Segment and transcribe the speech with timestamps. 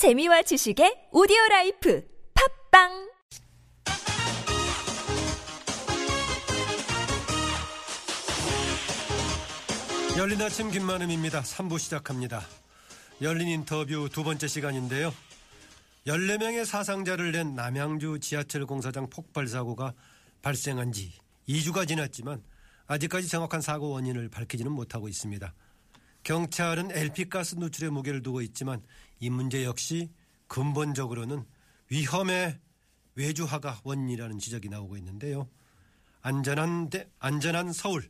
[0.00, 2.02] 재미와 지식의 오디오 라이프
[2.72, 3.10] 팟빵
[10.16, 11.42] 열린 아침 김만흠입니다.
[11.42, 12.40] 3부 시작합니다.
[13.20, 15.12] 열린 인터뷰 두 번째 시간인데요.
[16.06, 19.92] 14명의 사상자를 낸 남양주 지하철 공사장 폭발 사고가
[20.40, 21.12] 발생한 지
[21.46, 22.42] 2주가 지났지만
[22.86, 25.52] 아직까지 정확한 사고 원인을 밝히지는 못하고 있습니다.
[26.24, 28.82] 경찰은 LP가스 누출에 무게를 두고 있지만
[29.18, 30.10] 이 문제 역시
[30.48, 31.44] 근본적으로는
[31.90, 32.58] 위험의
[33.14, 35.48] 외주화가 원인이라는 지적이 나오고 있는데요.
[36.22, 38.08] 안전한 대, 안전한 서울,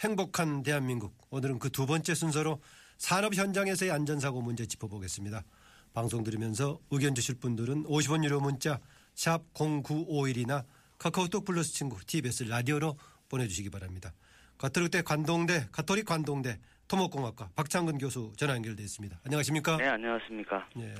[0.00, 1.16] 행복한 대한민국.
[1.30, 2.60] 오늘은 그 두 번째 순서로
[2.98, 5.44] 산업 현장에서의 안전사고 문제 짚어보겠습니다.
[5.92, 8.80] 방송 들으면서 의견 주실 분들은 50원 유료 문자
[9.14, 10.64] 샵 0951이나
[10.98, 12.96] 카카오톡 플러스 친구 TBS 라디오로
[13.28, 14.12] 보내주시기 바랍니다.
[14.58, 19.20] 가톨릭대 관동대 가톨릭 관동대 토목공학과 박창근 교수 전화 연결돼 있습니다.
[19.24, 19.76] 안녕하십니까?
[19.78, 20.66] 네, 안녕하십니까.
[20.78, 20.94] 예.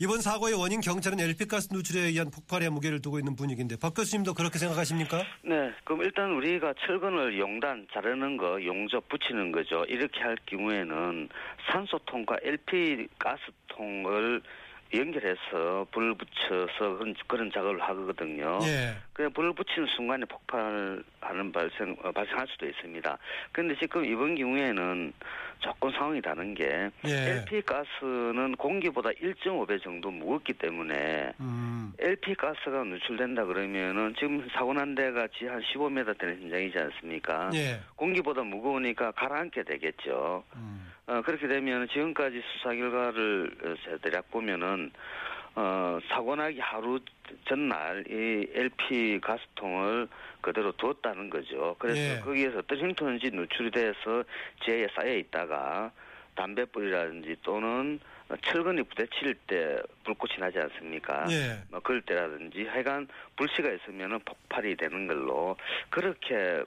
[0.00, 4.58] 이번 사고의 원인 경찰은 LP가스 누출에 의한 폭발에 무게를 두고 있는 분위기인데 박 교수님도 그렇게
[4.58, 5.22] 생각하십니까?
[5.42, 9.84] 네, 그럼 일단 우리가 철근을 용단 자르는 거, 용접 붙이는 거죠.
[9.84, 11.28] 이렇게 할 경우에는
[11.70, 14.42] 산소통과 LP 가스통을
[14.96, 18.58] 연결해서 불을 붙여서 그런, 그런 작업을 하거든요.
[18.62, 18.94] 예.
[19.12, 23.18] 그냥 불을 붙이는 순간에 폭발하는 발생 어, 발생할 수도 있습니다.
[23.52, 25.12] 그런데 지금 이번 경우에는
[25.60, 27.10] 조금 상황이 다른 게 예.
[27.10, 31.92] LP 가스는 공기보다 1.5배 정도 무겁기 때문에 음.
[31.98, 37.50] LP 가스가 누출된다 그러면은 지금 사고 난 데가 지한 15m 되는 현장이지 않습니까?
[37.54, 37.80] 예.
[37.96, 40.44] 공기보다 무거우니까 가라앉게 되겠죠.
[40.56, 40.93] 음.
[41.06, 44.90] 어, 그렇게 되면 지금까지 수사 결과를 어, 대략 보면은
[45.56, 46.98] 어, 사고 나기 하루
[47.46, 50.08] 전날 이 LP 가스통을
[50.40, 51.76] 그대로 두었다는 거죠.
[51.78, 52.20] 그래서 예.
[52.20, 54.24] 거기에서 어떤 형태인지 누출이 돼서
[54.64, 55.92] 지하에 쌓여 있다가
[56.34, 58.00] 담배불이라든지 또는
[58.42, 61.26] 철근이 부딪힐 때 불꽃이 나지 않습니까?
[61.30, 61.62] 예.
[61.70, 65.56] 뭐 그럴 때라든지 하여간 불씨가 있으면은 폭발이 되는 걸로
[65.90, 66.64] 그렇게 어,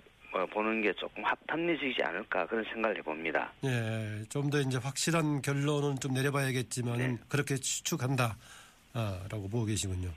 [0.51, 3.51] 보는 게 조금 합- 합리적이지 않을까 그런 생각을 해봅니다.
[3.63, 7.05] 예, 좀 더 이제 확실한 결론은 좀 내려봐야겠지만 네.
[7.05, 8.37] 은 그렇게 추측한다.
[8.93, 10.09] 아, 라고 보고 계시군요.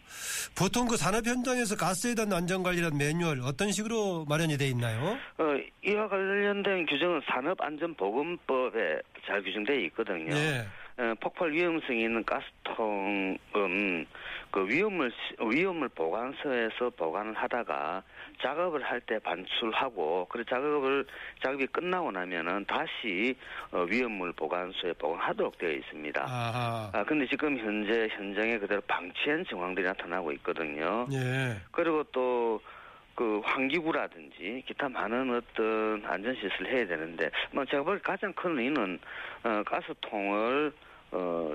[0.57, 5.19] 보통 그 산업 현장에서 가스에 대한 안전 관리란 매뉴얼 어떤 식으로 마련이 돼 있나요?
[5.37, 5.45] 어,
[5.84, 10.34] 이와 관련된 규정은 산업안전보건법에 잘 규정되어 있거든요.
[10.34, 10.67] 예.
[11.00, 14.06] 어, 폭발 위험성이 있는 가스통은
[14.50, 18.03] 그 위험을 시- 위험을 보관소에서 보관을 하다가
[18.43, 21.06] 작업을 할 때 반출하고 그 작업을
[21.43, 23.34] 작업이 끝나고 나면은 다시
[23.72, 26.22] 어, 위험물 보관소에 보관하도록 되어 있습니다.
[26.22, 26.91] 아하.
[26.93, 31.06] 아 근데 지금 현재 현장에 그대로 방치한 정황들이 나타나고 있거든요.
[31.12, 31.56] 예.
[31.71, 38.59] 그리고 또그 환기구라든지 기타 많은 어떤 안전 시설을 해야 되는데 뭐 제가 볼 가장 큰
[38.59, 38.99] 의의는
[39.44, 40.72] 어 가스통을
[41.12, 41.54] 어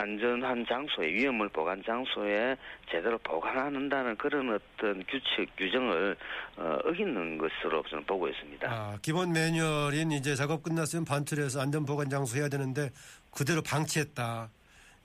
[0.00, 2.56] 안전한 장소에 위험을 보관 장소에
[2.90, 6.16] 제대로 보관한다는 그런 어떤 규칙 규정을
[6.56, 8.70] 어, 어기는 것으로 저는 보고 있습니다.
[8.70, 12.90] 아, 기본 매뉴얼인 이제 작업 끝났으면 반출해서 안전 보관 장소 해야 되는데
[13.30, 14.48] 그대로 방치했다.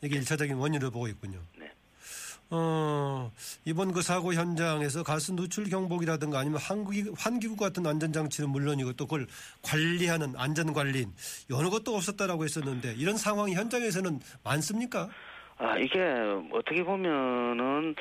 [0.01, 1.39] 이게 일차적인 원인을 보고 있군요.
[2.51, 2.57] 네.
[2.57, 3.31] 어,
[3.65, 9.27] 이번 그 사고 현장에서 가스 누출 경보기라든가 아니면 환기, 환기구 같은 안전장치는 물론이고 또 그걸
[9.61, 11.11] 관리하는 안전관리인
[11.53, 15.09] 어느 것도 없었다라고 했었는데 이런 상황이 현장에서는 많습니까?
[15.57, 15.99] 아, 이게
[16.51, 17.95] 어떻게 보면은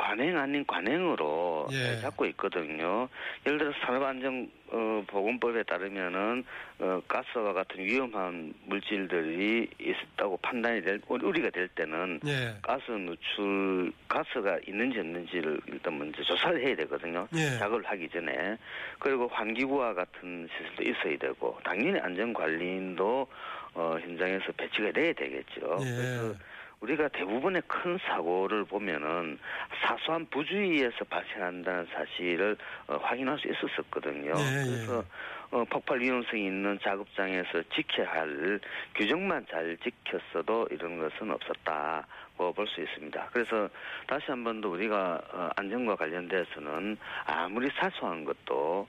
[0.00, 2.00] 관행 아닌 관행으로 예.
[2.00, 3.06] 잡고 있거든요.
[3.44, 6.42] 예를 들어서 산업안전보건법에 따르면은
[6.78, 12.54] 어, 가스와 같은 위험한 물질들이 있었다고 판단이 될 우리가 될 때는 예.
[12.62, 17.28] 가스 누출 가스가 있는지 없는지를 일단 먼저 조사를 해야 되거든요.
[17.34, 17.58] 예.
[17.58, 18.56] 작업을 하기 전에
[18.98, 23.26] 그리고 환기구와 같은 시설도 있어야 되고 당연히 안전관리인도
[23.74, 25.78] 어, 현장에서 배치가 돼야 되겠죠.
[25.82, 25.94] 예.
[25.94, 26.34] 그래서
[26.80, 29.38] 우리가 대부분의 큰 사고를 보면은
[29.82, 34.32] 사소한 부주의에서 발생한다는 사실을 어, 확인할 수 있었었거든요.
[34.34, 34.64] 예, 예.
[34.64, 35.04] 그래서
[35.50, 38.60] 어, 폭발 위험성이 있는 작업장에서 지켜야 할
[38.94, 43.28] 규정만 잘 지켰어도 이런 것은 없었다고 볼수 있습니다.
[43.32, 43.68] 그래서
[44.06, 46.96] 다시 한 번 더 우리가 어, 안전과 관련돼서는
[47.26, 48.88] 아무리 사소한 것도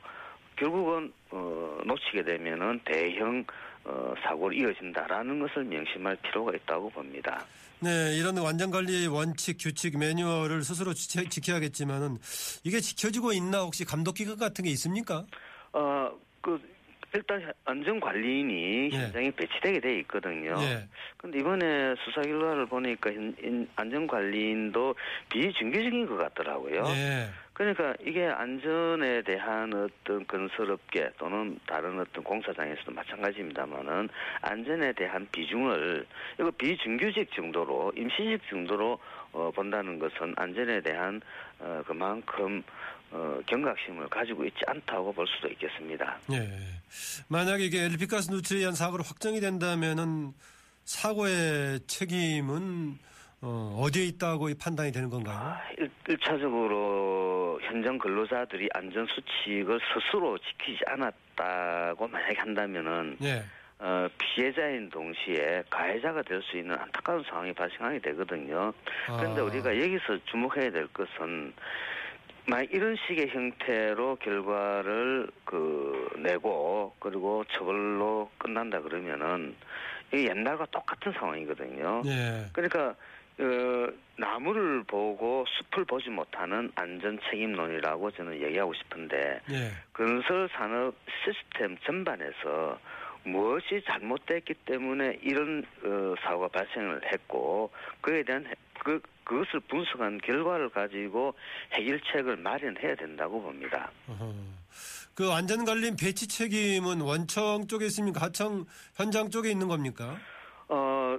[0.56, 3.44] 결국은 어, 놓치게 되면은 대형
[3.84, 7.44] 어, 사고로 이어진다라는 것을 명심할 필요가 있다고 봅니다.
[7.84, 12.18] 네, 이런 안전관리 원칙, 규칙, 매뉴얼을 스스로 지켜, 지켜야겠지만은
[12.64, 15.26] 이게 지켜지고 있나 혹시 감독 기관 같은 게 있습니까?
[15.74, 16.12] 어,
[16.42, 16.60] 그
[17.14, 18.98] 일단 안전 관리인이 예.
[18.98, 20.56] 현장에 배치되게 돼 있거든요.
[20.62, 20.88] 예.
[21.18, 24.96] 근데 이번에 수사 결과를 보니까 현- 인- 안전 관리인도
[25.30, 26.84] 비정규직인 것 같더라고요.
[26.88, 27.30] 예.
[27.62, 34.10] 그러니까 이게 안전에 대한 어떤 건설업계 또는 다른 어떤 공사장에서도 마찬가지입니다만은
[34.42, 36.08] 안전에 대한 비중을
[36.40, 38.98] 이거 비정규직 정도로 임시직 정도로
[39.34, 41.22] 어, 본다는 것은 안전에 대한
[41.60, 42.64] 어, 그만큼
[43.12, 46.18] 어, 경각심을 가지고 있지 않다고 볼 수도 있겠습니다.
[46.34, 46.50] 예.
[47.28, 50.34] 만약에 이게 LP가스 누출에 의한 사고로 확정이 된다면은
[50.86, 52.98] 사고의 책임은
[53.44, 55.36] 어, 어디에 있다고 판단이 되는 건가요?
[55.38, 63.44] 아, 일, 일차적으로 현장 근로자들이 안전 수칙을 스스로 지키지 않았다고 만약에 한다면은 예.
[63.80, 68.72] 어, 피해자인 동시에 가해자가 될 수 있는 안타까운 상황이 발생하게 되거든요.
[69.08, 69.44] 그런데 아.
[69.46, 71.52] 우리가 여기서 주목해야 될 것은
[72.46, 79.56] 만약 이런 식의 형태로 결과를 그 내고 그리고 처벌로 끝난다 그러면은
[80.14, 82.04] 이게 옛날과 똑같은 상황이거든요.
[82.06, 82.46] 예.
[82.54, 82.94] 그러니까
[83.42, 89.72] 어, 나무를 보고 숲을 보지 못하는 안전 책임론이라고 저는 얘기하고 싶은데 예.
[89.94, 90.94] 건설 산업
[91.24, 92.80] 시스템 전반에서
[93.24, 97.72] 무엇이 잘못됐기 때문에 이런 어, 사고가 발생을 했고
[98.02, 98.54] 그에 대한 해-
[98.84, 101.34] 그 그것을 분석한 결과를 가지고
[101.74, 103.90] 해결책을 마련해야 된다고 봅니다.
[104.08, 104.34] 어허.
[105.16, 108.22] 그 안전관리 배치 책임은 원청 쪽에 있습니까?
[108.22, 108.66] 하청
[108.96, 110.18] 현장 쪽에 있는 겁니까?
[110.68, 111.18] 어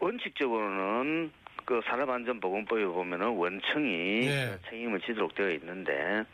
[0.00, 1.30] 원칙적으로는
[1.64, 4.58] 그 산업안전보건법에 보면은 원청이 예.
[4.68, 6.24] 책임을 지도록 되어 있는데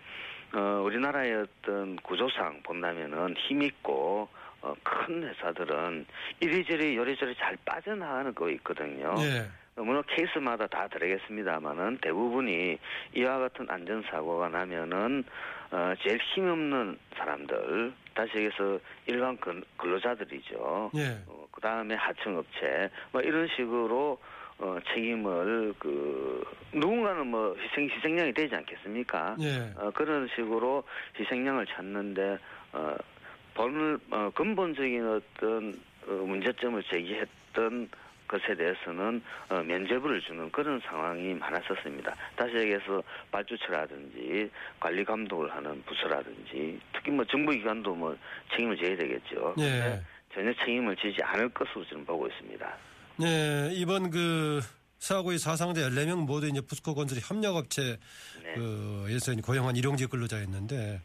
[0.53, 4.29] 어 우리나라의 어떤 구조상 본다면은 힘 있고
[4.63, 6.05] 어, 큰 회사들은
[6.41, 9.15] 이리저리 요리저리 잘 빠져나가는 거 있거든요.
[9.21, 9.47] 예.
[9.77, 12.79] 어, 물론 케이스마다 다 다르겠습니다만은 대부분이
[13.15, 15.25] 이와 같은 안전사고가 나면은
[15.71, 20.91] 어, 제일 힘없는 사람들 다시 얘기해서 일반 근- 근로자들이죠.
[20.97, 21.23] 예.
[21.29, 24.21] 어, 그 다음에 하청업체 뭐 이런 식으로
[24.61, 29.37] 어, 책임을 그 누군가는 뭐 희생 희생양이 되지 않겠습니까?
[29.41, 29.73] 예.
[29.77, 30.85] 어, 그런 식으로
[31.19, 32.39] 희생양을 찾는데
[32.73, 32.95] 어,
[33.55, 37.89] 본 어, 근본적인 어떤 어, 문제점을 제기했던
[38.29, 42.15] 것에 대해서는 어, 면죄부를 주는 그런 상황이 많았었습니다.
[42.37, 43.03] 다시 얘기해서
[43.33, 48.17] 발주처라든지 관리 감독을 하는 부서라든지 특히 뭐 정부기관도 뭐
[48.53, 49.55] 책임을 져야 되겠죠.
[49.59, 50.01] 예.
[50.33, 52.90] 전혀 책임을 지지 않을 것으로 저는 보고 있습니다.
[53.21, 54.63] 네, 이번 그
[54.99, 57.99] 사고의 사상자 14명 모두 이제 부스코 건설 협력업체
[58.43, 58.55] 네.
[58.55, 61.03] 그에서 고용한 일용직 근로자였는데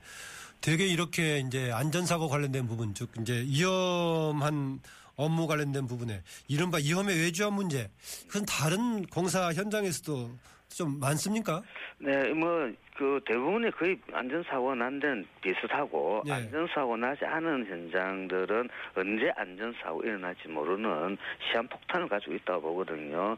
[0.61, 4.79] 되게 이렇게 이제 안전사고 관련된 부분 즉 이제 위험한
[5.17, 7.91] 업무 관련된 부분에 이른바 위험의 외주화 문제
[8.27, 10.31] 그건 다른 공사 현장에서도
[10.75, 11.61] 좀 많습니까?
[11.99, 16.33] 네, 뭐, 그 대부분의 거의 안전사고가 난 데는 비슷하고, 네.
[16.33, 21.17] 안전사고 나지 않은 현장들은 언제 안전사고 일어날지 모르는
[21.49, 23.37] 시한폭탄을 가지고 있다고 보거든요.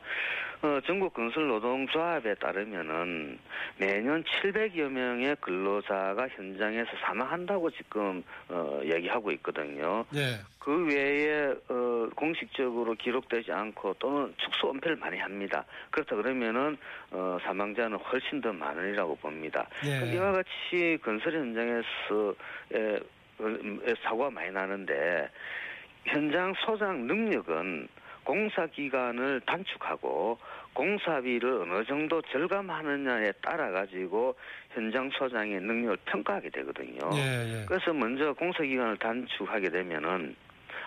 [0.64, 3.38] 어, 전국 건설노동조합에 따르면은
[3.78, 10.04] 매년 700여 명의 근로자가 현장에서 사망한다고 지금, 어, 얘기하고 있거든요.
[10.12, 10.38] 네.
[10.68, 15.64] 그 외에 어, 공식적으로 기록되지 않고 또는 축소 은폐를 많이 합니다.
[15.92, 16.78] 그렇다 그러면은
[17.10, 19.66] 어, 사망자는 훨씬 더 많으리라고 봅니다.
[19.86, 20.12] 예.
[20.12, 22.36] 이와 같이 건설 현장에서
[22.74, 22.96] 에,
[23.40, 25.30] 어, 사고가 많이 나는데
[26.04, 27.88] 현장 소장 능력은
[28.26, 30.38] 공사 기간을 단축하고
[30.74, 34.36] 공사비를 어느 정도 절감하느냐에 따라 가지고
[34.74, 37.10] 현장 소장의 능력을 평가하게 되거든요.
[37.14, 37.66] 예, 예.
[37.66, 40.36] 그래서 먼저 공사 기간을 단축하게 되면은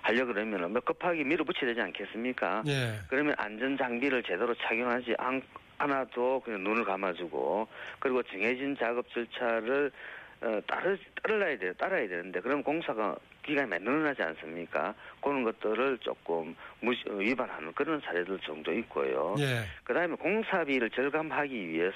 [0.02, 2.62] 하려 그러면은 뭐 급하게 밀어붙여야 되지 않겠습니까?
[2.67, 2.94] 예.
[3.08, 5.43] 그러면 안전 장비를 제대로 착용하지 않,
[5.79, 9.90] 않아도 그냥 눈을 감아주고 그리고 정해진 작업 절차를
[10.42, 13.14] 어, 따르, 따라야 돼, 따라야 되는데 그럼 공사가
[13.45, 14.95] 기간이 많이 늘어나지 않습니까?
[15.21, 19.35] 그런 것들을 조금 무시, 어, 위반하는 그런 사례들 정도 있고요.
[19.38, 19.64] 예.
[19.85, 21.95] 그 다음에 공사비를 절감하기 위해서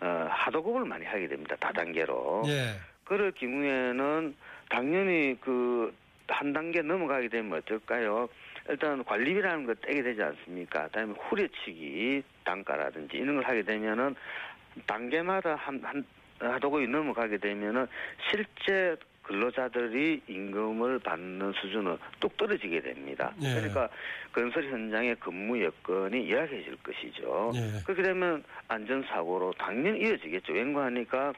[0.00, 1.54] 어, 하도급을 많이 하게 됩니다.
[1.60, 2.42] 다단계로.
[2.46, 2.74] 예.
[3.04, 4.34] 그럴 경우에는
[4.68, 5.94] 당연히 그
[6.28, 8.28] 한 단계 넘어가게 되면 어떨까요?
[8.68, 10.86] 일단 관리비라는 거 떼게 되지 않습니까?
[10.86, 14.14] 그다음에 후려치기 단가라든지 이런 걸 하게 되면은
[14.86, 16.04] 단계마다 한, 한
[16.38, 17.86] 하도급이 넘어가게 되면은
[18.30, 23.32] 실제 근로자들이 임금을 받는 수준은 뚝 떨어지게 됩니다.
[23.42, 23.54] 예.
[23.54, 23.88] 그러니까
[24.32, 27.52] 건설 현장의 근무 여건이 열악해질 것이죠.
[27.56, 27.82] 예.
[27.84, 30.52] 그렇게 되면 안전사고로 당연히 이어지겠죠.
[30.52, 31.32] 왠가하니까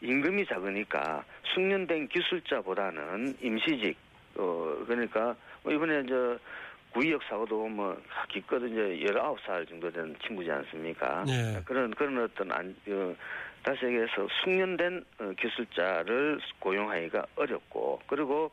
[0.00, 1.24] 임금이 작으니까
[1.54, 3.96] 숙련된 기술자보다는 임시직,
[4.36, 6.38] 어, 그러니까 뭐 이번에 저
[6.92, 11.24] 구의역 사고도 뭐 기껏 이제 19살 정도 된 친구지 않습니까?
[11.28, 11.60] 예.
[11.64, 13.14] 그런, 그런 어떤 안, 어,
[13.62, 18.52] 다시 얘기해서 숙련된 어, 기술자를 고용하기가 어렵고 그리고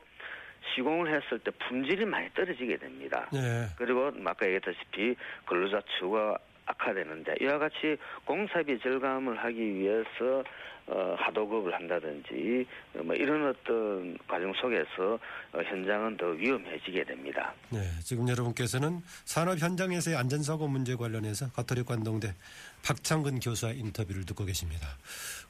[0.74, 3.28] 시공을 했을 때 품질이 많이 떨어지게 됩니다.
[3.34, 3.66] 예.
[3.76, 5.14] 그리고 아까 얘기했다시피
[5.46, 10.44] 근로자 처우가 악화되는데 이와 같이 공사비 절감을 하기 위해서
[10.86, 15.18] 어, 하도급을 한다든지 어, 뭐 이런 어떤 과정 속에서
[15.52, 17.54] 어, 현장은 더 위험해지게 됩니다.
[17.70, 22.34] 네, 지금 여러분께서는 산업 현장에서의 안전사고 문제 관련해서 가톨릭 관동대
[22.82, 24.88] 박창근 교수와 인터뷰를 듣고 계십니다.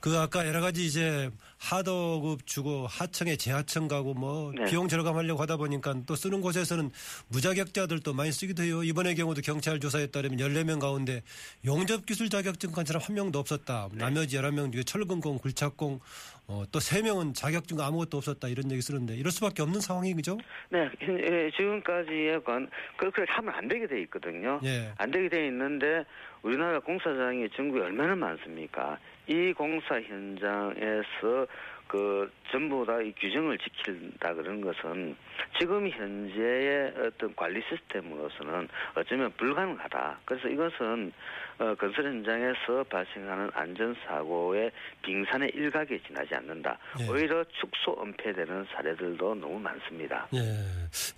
[0.01, 4.65] 그 아까 여러 가지 이제 하도급 주고 하청에 재하청 가고 뭐 네.
[4.67, 6.91] 비용 절감하려고 하다 보니까 또 쓰는 곳에서는
[7.29, 8.83] 무자격자들도 많이 쓰기도 해요.
[8.83, 11.23] 이번의 경우도 경찰 조사에 따르면 14명 가운데
[11.65, 13.89] 용접기술 자격증 간 사람 한 명도 없었다.
[13.93, 13.99] 네.
[13.99, 19.31] 나머지 11명 중에 철근 工, 굴착工어, 또 3명은 자격증 아무것도 없었다 이런 얘기 쓰는데 이럴
[19.31, 20.37] 수밖에 없는 상황이 그죠?
[20.69, 24.61] 네, 현- 예, 지금까지의 건 그렇게 하면 안 되게 돼 있거든요.
[24.65, 24.93] 예.
[24.99, 26.05] 안 되게 돼 있는데
[26.43, 28.99] 우리나라 공사장이 전국에 얼마나 많습니까?
[29.29, 31.47] 이 공사 현장에서
[31.93, 35.15] 그 전부 다 이 규정을 지킨다 그런 것은
[35.59, 40.21] 지금 현재의 어떤 관리 시스템으로서는 어쩌면 불가능하다.
[40.25, 41.13] 그래서 이것은
[41.59, 44.71] 어, 건설 현장에서 발생하는 안전사고의
[45.03, 46.79] 빙산의 일각에 지나지 않는다.
[47.01, 47.09] 예.
[47.11, 50.27] 오히려 축소 은폐되는 사례들도 너무 많습니다.
[50.35, 50.41] 예.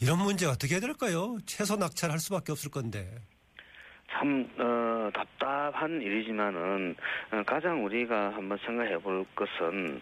[0.00, 1.37] 이런 문제 어떻게 해야 될까요?
[1.47, 3.07] 최소 낙찰할 수밖에 없을 건데.
[4.11, 6.97] 참 어, 답답한 일이지만은
[7.31, 10.00] 어, 가장 우리가 한번 생각해 볼 것은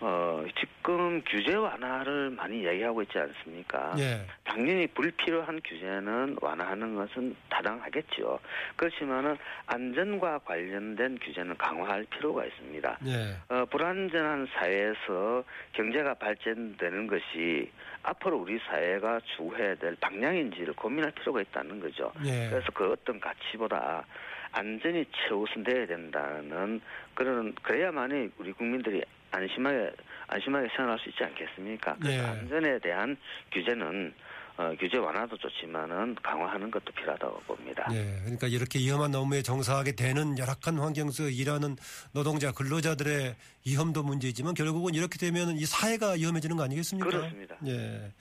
[0.00, 3.94] 어, 지금 규제 완화를 많이 얘기하고 있지 않습니까?
[3.98, 4.26] 예.
[4.44, 8.38] 당연히 불필요한 규제는 완화하는 것은 타당하겠죠.
[8.76, 9.36] 그렇지만은
[9.66, 12.98] 안전과 관련된 규제는 강화할 필요가 있습니다.
[13.06, 13.54] 예.
[13.54, 17.70] 어, 불안전한 사회에서 경제가 발전되는 것이
[18.02, 22.12] 앞으로 우리 사회가 추구해야 될 방향인지를 고민할 필요가 있다는 거죠.
[22.24, 22.48] 예.
[22.50, 24.04] 그래서 그 어떤 가치보다
[24.52, 26.80] 안전이 최우선돼야 된다는
[27.14, 29.02] 그런 그래야만이 우리 국민들이
[29.34, 29.92] 안심하게
[30.26, 31.96] 안심하게 생활할 수 있지 않겠습니까?
[32.00, 32.26] 그래서 예.
[32.26, 33.16] 안전에 대한
[33.52, 34.14] 규제는
[34.56, 37.88] 어, 규제 완화도 좋지만은 강화하는 것도 필요하다고 봅니다.
[37.92, 38.20] 예.
[38.22, 41.76] 그러니까 이렇게 위험한 업무에 정사하게 되는 열악한 환경에서 일하는
[42.12, 43.34] 노동자 근로자들의
[43.66, 47.10] 위험도 문제이지만 결국은 이렇게 되면 이 사회가 위험해지는 거 아니겠습니까?
[47.10, 47.56] 그렇습니다.
[47.66, 48.12] 예.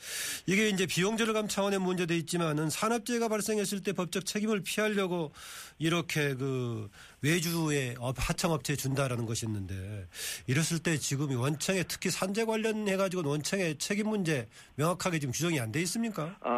[0.48, 5.32] 이게 이제 비용 절감 차원의 문제도 있지만은 산업재해가 발생했을 때 법적 책임을 피하려고
[5.78, 6.90] 이렇게 그
[7.24, 10.06] 외주에 업- 하청업체에 준다라는 것이 있는데
[10.48, 15.60] 이랬을 때 지금 이 원청에 특히 산재 관련해 가지고 원청의 책임 문제 명확하게 지금 규정이
[15.60, 16.38] 안 돼 있습니까?
[16.42, 16.52] 어,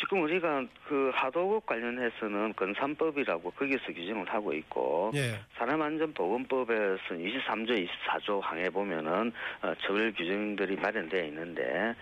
[0.00, 5.38] 지금 우리가 그 하도급 관련해서는 건산법이라고 거기서 규정을 하고 있고 예.
[5.58, 9.30] 산업안전보건법에서 23조, 24조 항에 보면은
[9.62, 11.94] 어, 처벌 규정들이 마련되어 있는데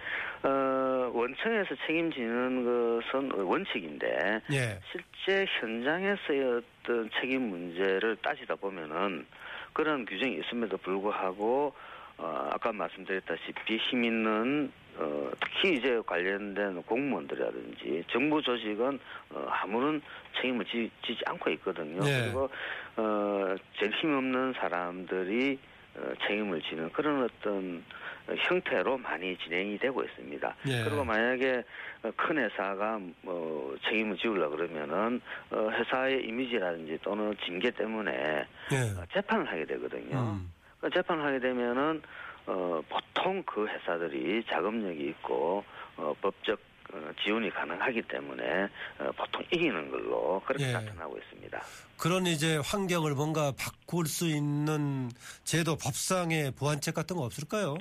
[0.45, 4.81] 어, 원청에서 책임지는 것은 원칙인데 예.
[4.93, 9.26] 실제 현장에서의 어떤 책임 문제를 따지다 보면은
[9.73, 11.75] 그런 규정이 있음에도 불구하고
[12.19, 18.99] 어, 아까 말씀드렸다시피 힘 있는 어, 특히 이제 관련된 공무원들이라든지 정부 조직은
[19.31, 20.02] 어, 아무런
[20.37, 22.00] 책임을 지, 지지 않고 있거든요.
[22.00, 22.25] 네.
[22.25, 22.50] 그리고
[22.97, 25.59] 어, 제일 힘없는 사람들이
[25.97, 27.85] 어, 책임을 지는 그런 어떤
[28.26, 30.57] 어, 형태로 많이 진행이 되고 있습니다.
[30.67, 30.85] 예.
[30.85, 31.62] 그리고 만약에
[32.02, 38.76] 어, 큰 회사가 뭐 책임을 지우려 그러면은 어, 회사의 이미지라든지 또는 징계 때문에 예.
[38.99, 40.19] 어, 재판을 하게 되거든요.
[40.19, 40.52] 음.
[40.81, 42.02] 그 재판을 하게 되면은
[42.49, 45.62] 어, 보통 그 회사들이 자금력이 있고
[45.97, 46.59] 어, 법적
[46.95, 50.73] 어, 지원이 가능하기 때문에 어, 보통 이기는 걸로 그렇게 예.
[50.73, 51.61] 나타나고 있습니다.
[51.99, 55.11] 그런 이제 환경을 뭔가 바꿀 수 있는
[55.45, 57.76] 제도 법상의 보완책 같은 거 없을까요?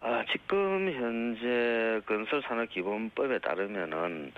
[0.00, 4.30] 아, 지금 현재 건설산업기본법에 따르면은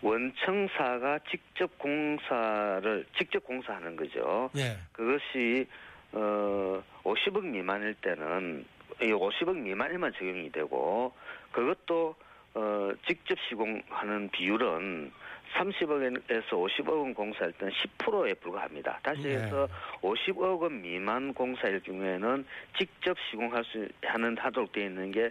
[0.00, 4.50] 원청사가 직접 공사를 직접 공사하는 거죠.
[4.56, 4.78] 예.
[4.90, 5.68] 그것이
[6.10, 11.12] 어 50억 미만일 때는 이 50억 미만에만 적용이 되고
[11.52, 12.14] 그것도
[12.54, 15.10] 어 직접 시공하는 비율은
[15.54, 18.98] 30억에서 50억 원 공사할 때는 10%에 불과합니다.
[19.02, 19.36] 다시 네.
[19.36, 19.68] 해서
[20.00, 22.44] 50억 원 미만 공사일 경우에는
[22.78, 25.30] 직접 시공할 수 하는 하도록 되어 있는 게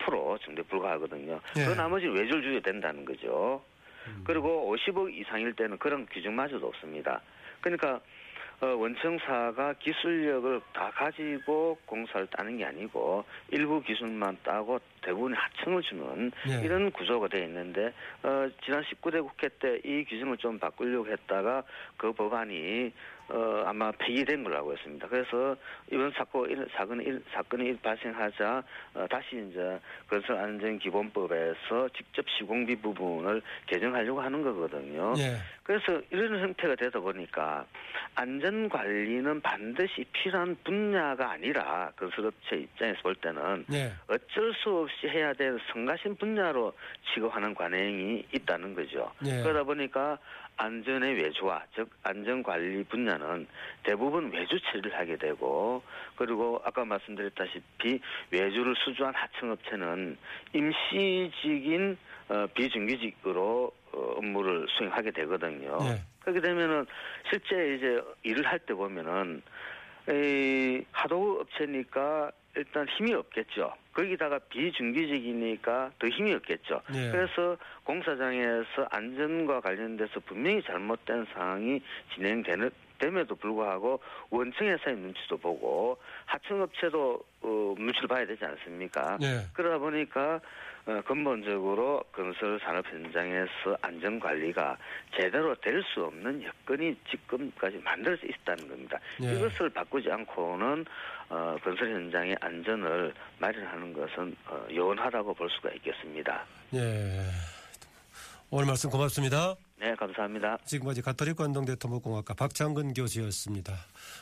[0.00, 1.40] 10% 정도에 불과하거든요.
[1.54, 1.64] 네.
[1.66, 3.62] 그 나머지 외줄 주게 된다는 거죠.
[4.06, 4.22] 음.
[4.24, 7.20] 그리고 50억 이상일 때는 그런 규정마저도 없습니다.
[7.60, 8.00] 그러니까
[8.62, 16.30] 어, 원청사가 기술력을 다 가지고 공사를 따는 게 아니고 일부 기술만 따고 대부분 하청을 주는
[16.46, 16.60] 네.
[16.62, 21.62] 이런 구조가 되어 있는데 어, 지난 19대 국회 때이 규정을 좀 바꾸려고 했다가
[21.96, 22.92] 그 법안이
[23.30, 25.06] 어, 아마 폐기된 걸로 알고 있습니다.
[25.08, 25.56] 그래서
[25.90, 28.62] 이번 사건 일- 사건이 일- 사건이 일- 발생하자
[28.94, 35.14] 어, 다시 이제 건설안전기본법에서 직접 시공비 부분을 개정하려고 하는 거거든요.
[35.18, 35.36] 예.
[35.62, 37.64] 그래서 이런 형태가 되다 보니까
[38.16, 43.92] 안전 관리는 반드시 필요한 분야가 아니라 건설업체 입장에서 볼 때는 예.
[44.08, 46.72] 어쩔 수 없이 해야 될 성가신 분야로
[47.14, 49.12] 취급하는 관행이 있다는 거죠.
[49.24, 49.42] 예.
[49.42, 50.18] 그러다 보니까
[50.60, 53.46] 안전의 외주화, 즉 안전관리 분야는
[53.82, 55.82] 대부분 외주 처리를 하게 되고
[56.16, 57.98] 그리고 아까 말씀드렸다시피
[58.30, 60.18] 외주를 수주한 하청업체는
[60.52, 61.96] 임시직인
[62.28, 65.78] 어, 비정규직으로 어, 업무를 수행하게 되거든요.
[65.78, 66.02] 네.
[66.20, 66.86] 그렇게 되면은
[67.30, 69.42] 실제 이제 일을 할 때 보면은
[70.10, 73.72] 이 하도 업체니까 일단 힘이 없겠죠.
[74.00, 76.80] 거기다가 비정규직이니까 더 힘이 없겠죠.
[76.94, 77.10] 예.
[77.10, 81.82] 그래서 공사장에서 안전과 관련돼서 분명히 잘못된 상황이
[82.14, 89.16] 진행되는 됨에도 불구하고 원청 회사의 눈치도 보고 하청업체도 어, 눈치를 봐야 되지 않습니까?
[89.20, 89.46] 네.
[89.54, 90.40] 그러다 보니까
[90.86, 94.76] 어, 근본적으로 건설 산업 현장에서 안전 관리가
[95.14, 98.98] 제대로 될 수 없는 여건이 지금까지 만들어져 있다는 겁니다.
[99.22, 99.32] 예.
[99.34, 100.84] 이것을 바꾸지 않고는
[101.30, 106.44] 어, 건설 현장의 안전을 마련하는 것은 어, 요원하다고 볼 수가 있겠습니다.
[106.74, 107.20] 예.
[108.50, 109.54] 오늘 말씀 고맙습니다.
[109.80, 110.58] 네, 감사합니다.
[110.66, 113.74] 지금까지 가톨릭 관동대 토목공학과 박창근 교수였습니다.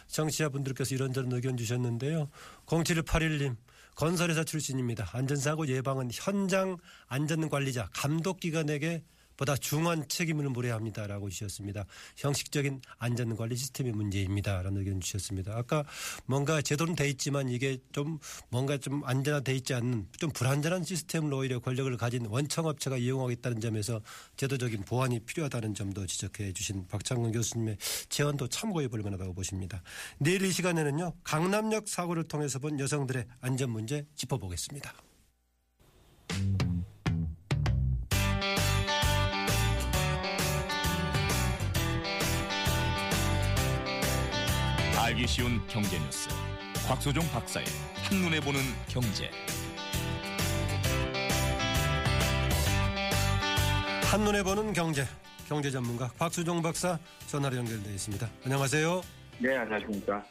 [0.06, 2.28] 청취자분들께서 이런저런 의견 주셨는데요.
[2.66, 3.56] 0781님
[3.96, 5.08] 건설회사 출신입니다.
[5.12, 6.76] 안전사고 예방은 현장
[7.08, 9.02] 안전관리자 감독기관에게
[9.38, 11.86] 보다 중한 책임을 물어야 합니다라고 주셨습니다.
[12.16, 14.60] 형식적인 안전관리 시스템의 문제입니다.
[14.60, 15.56] 라는 의견 주셨습니다.
[15.56, 15.84] 아까
[16.26, 18.18] 뭔가 제도는 돼 있지만 이게 좀
[18.50, 24.02] 뭔가 좀 안전화돼 있지 않는 좀 불안전한 시스템으로 오히려 권력을 가진 원청업체가 이용하겠다는 점에서
[24.36, 27.78] 제도적인 보완이 필요하다는 점도 지적해 주신 박창근 교수님의
[28.08, 29.82] 제언도 참고해 볼 만하다고 보십니다.
[30.18, 31.12] 내일 이 시간에는요.
[31.22, 34.92] 강남역 사고를 통해서 본 여성들의 안전 문제 짚어보겠습니다.
[45.18, 46.28] 알기 쉬운 경제 뉴스.
[46.86, 47.66] 곽소종 박사의
[48.04, 49.28] 한눈에 보는 경제.
[54.12, 55.04] 한눈에 보는 경제,
[55.48, 58.28] 경제 전문가 박수종 박사 전화로 연결되어 있습니다.
[58.44, 59.02] 안녕하세요.
[59.40, 60.24] 네, 안녕하십니까.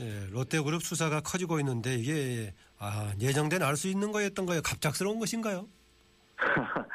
[0.00, 4.60] 예, 롯데그룹 수사가 커지고 있는데 이게 아, 예정된 알 수 있는 거였던 거예요?
[4.60, 5.66] 갑작스러운 것인가요?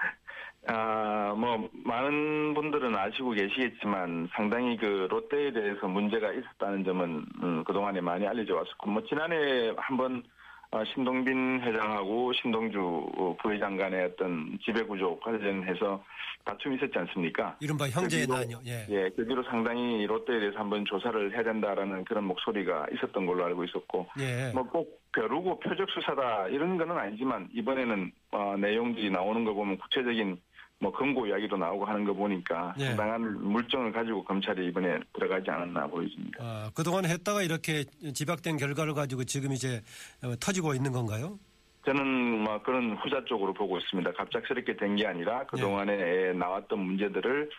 [0.72, 8.02] 아, 뭐, 많은 분들은 아시고 계시겠지만 상당히 그 롯데에 대해서 문제가 있었다는 점은, 음, 그동안에
[8.02, 10.24] 많이 알려져 왔었고, 뭐, 지난해 한번
[10.72, 12.80] 어, 신동빈 회장하고 신동주
[13.18, 16.04] 어, 부회장 간의 어떤 지배구조 관련해서
[16.46, 17.58] 다툼이 있었지 않습니까?
[17.60, 18.60] 이른바 형제의 그 뒤로- 나녀.
[18.68, 18.86] 예.
[18.88, 23.64] 예, 그 뒤로 상당히 롯데에 대해서 한번 조사를 해야 된다라는 그런 목소리가 있었던 걸로 알고
[23.64, 24.52] 있었고, 예.
[24.54, 30.40] 뭐꼭 벼르고 표적 수사다 이런 거는 아니지만 이번에는 어, 내용들이 나오는 거 보면 구체적인
[30.80, 32.86] 뭐 금고 이야기도 나오고 하는 거 보니까 예.
[32.86, 36.40] 상당한 물증을 가지고 검찰이 이번에 들어가지 않았나 보여집니다.
[36.42, 39.82] 아, 그동안 했다가 이렇게 집약된 결과를 가지고 지금 이제
[40.24, 41.38] 어, 터지고 있는 건가요?
[41.86, 44.12] 저는 뭐 그런 후자 쪽으로 보고 있습니다.
[44.14, 47.50] 갑작스럽게 된 게 아니라 그 동안에 나왔던 문제들을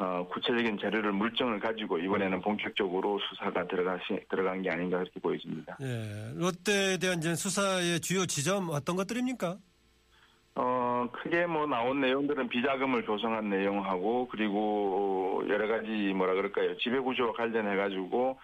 [0.00, 5.76] 어, 구체적인 자료를 물증을 가지고 이번에는 본격적으로 수사가 들어가시 들어간 게 아닌가 그렇게 보여집니다.
[5.80, 6.32] 예.
[6.36, 9.56] 롯데에 대한 이제 수사의 주요 지점 어떤 것들입니까?
[10.98, 16.76] 어, 크게 뭐 나온 내용들은 비자금을 조성한 내용하고 그리고 여러 가지 뭐라 그럴까요.
[16.78, 18.38] 지배구조와 관련해 가지고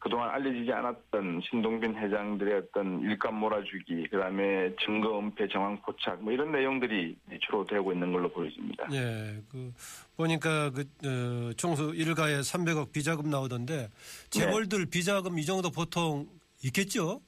[0.00, 6.32] 그동안 알려지지 않았던 신동빈 회장들의 어떤 일감 몰아주기, 그 다음에 증거 은폐 정황 포착 뭐
[6.32, 8.88] 이런 내용들이 주로 되고 있는 걸로 보여집니다.
[8.92, 9.36] 예.
[9.50, 9.72] 그
[10.16, 13.88] 보니까 그 어, 총수 일가에 300억 비자금 나오던데
[14.30, 16.26] 재벌들 비자금 이 정도 보통
[16.64, 17.20] 있겠죠?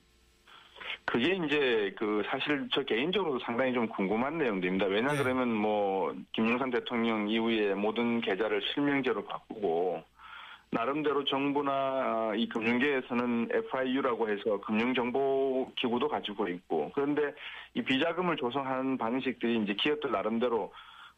[1.04, 4.86] 그게 이제 그 사실 저 개인적으로도 상당히 좀 궁금한 내용들입니다.
[4.86, 5.22] 왜냐 네.
[5.22, 10.02] 그러면 뭐 김영삼 대통령 이후에 모든 계좌를 실명제로 바꾸고
[10.70, 17.34] 나름대로 정부나 아, 이 금융계에서는 FIU라고 해서 금융정보기구도 가지고 있고 그런데
[17.74, 20.72] 이 비자금을 조성하는 방식들이 이제 기업들 나름대로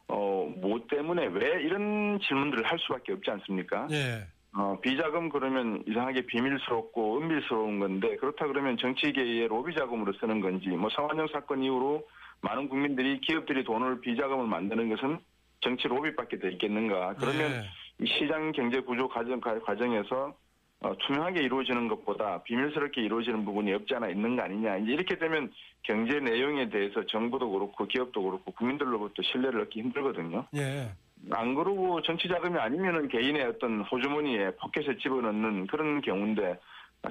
[0.08, 3.86] 어, 뭐 때문에 왜 이런 질문들을 할 수밖에 없지 않습니까?
[3.92, 4.26] 예.
[4.56, 10.88] 어, 비자금 그러면 이상하게 비밀스럽고 은밀스러운 건데 그렇다 그러면 정치계의 로비 자금으로 쓰는 건지 뭐
[10.90, 12.06] 성환영 사건 이후로
[12.40, 15.18] 많은 국민들이 기업들이 돈을 비자금을 만드는 것은
[15.60, 17.64] 정치 로비밖에 더 있겠는가 그러면 예.
[18.04, 20.36] 이 시장 경제 구조 과정, 과- 과정에서
[20.80, 24.76] 어, 투명하게 이루어지는 것보다 비밀스럽게 이루어지는 부분이 없지 않아 있는 거 아니냐.
[24.78, 25.50] 이제 이렇게 되면
[25.82, 30.46] 경제 내용에 대해서 정부도 그렇고 기업도 그렇고 국민들로부터 신뢰를 얻기 힘들거든요.
[30.56, 30.90] 예.
[31.30, 36.58] 안 그러고 정치 자금이 아니면은 개인의 어떤 호주머니에 포켓에 집어넣는 그런 경우인데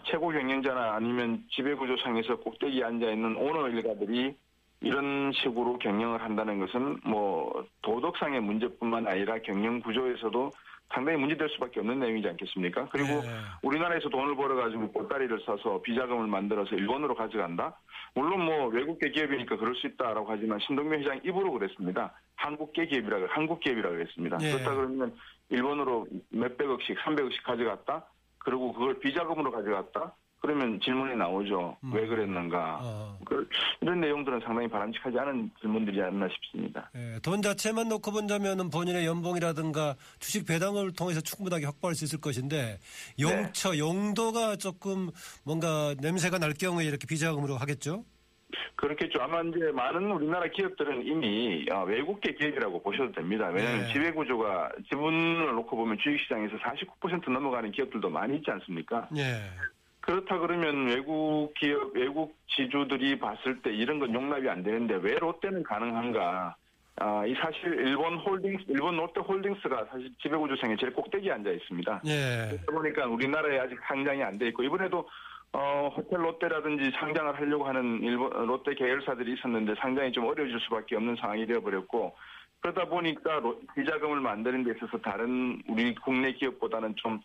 [0.06, 4.36] 최고 경영자나 아니면 지배구조상에서 꼭대기에 앉아 있는 오너 일가들이
[4.82, 10.52] 이런 식으로 경영을 한다는 것은 뭐 도덕상의 문제뿐만 아니라 경영 구조에서도
[10.94, 12.88] 상당히 문제될 수밖에 없는 내용이지 않겠습니까?
[12.92, 13.30] 그리고 예.
[13.64, 17.80] 우리나라에서 돈을 벌어가지고 보따리를 사서 비자금을 만들어서 일본으로 가져간다?
[18.14, 22.14] 물론 뭐 외국계 기업이니까 그럴 수 있다라고 하지만 신동민 회장 입으로 그랬습니다.
[22.36, 24.38] 한국계 기업이라고, 한국 기업이라고 했습니다.
[24.42, 24.52] 예.
[24.52, 25.16] 그렇다 그러면
[25.50, 28.06] 일본으로 몇백억씩, 삼백억씩 가져갔다.
[28.38, 30.16] 그리고 그걸 비자금으로 가져갔다.
[30.44, 31.78] 그러면 질문이 나오죠.
[31.86, 31.94] 음.
[31.94, 32.80] 왜 그랬는가.
[32.84, 33.18] 어.
[33.26, 33.48] 그,
[33.80, 36.92] 이런 내용들은 상당히 바람직하지 않은 질문들이 않나 싶습니다.
[36.96, 42.78] 예, 돈 자체만 놓고 본다면은 본인의 연봉이라든가 주식 배당을 통해서 충분하게 확보할 수 있을 것인데
[43.22, 45.12] 용처 용도가 조금
[45.46, 48.04] 뭔가 냄새가 날 경우에 이렇게 비자금으로 하겠죠.
[48.76, 49.22] 그렇겠죠.
[49.22, 53.48] 아마 이제 많은 우리나라 기업들은 이미 어, 외국계 기업이라고 보셔도 됩니다.
[53.48, 53.94] 왜냐하면 네.
[53.94, 59.08] 지배구조가 지분을 놓고 보면 주식시장에서 49% 넘어가는 기업들도 많이 있지 않습니까?
[59.16, 59.40] 예.
[60.06, 65.64] 그렇다 그러면 외국 기업, 외국 지주들이 봤을 때 이런 건 용납이 안 되는데 왜 롯데는
[65.64, 66.56] 가능한가?
[66.98, 72.02] 아, 이 사실 일본 홀딩스, 일본 롯데 홀딩스가 사실 지배구조상에 제일 꼭대기에 앉아 있습니다.
[72.06, 72.48] 예.
[72.52, 75.08] 그러다 보니까 우리나라에 아직 상장이 안 돼 있고 이번에도
[75.54, 81.16] 어, 호텔 롯데라든지 상장을 하려고 하는 일본 롯데 계열사들이 있었는데 상장이 좀 어려워질 수밖에 없는
[81.16, 82.14] 상황이 되어버렸고
[82.60, 87.20] 그러다 보니까 로- 비자금을 만드는 데 있어서 다른 우리 국내 기업보다는 좀 아,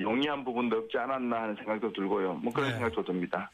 [0.00, 2.34] 용이한 부분도 없지 않았나 하는 생각도 들고요.
[2.34, 2.74] 뭐 그런 네.
[2.74, 3.50] 생각도 듭니다.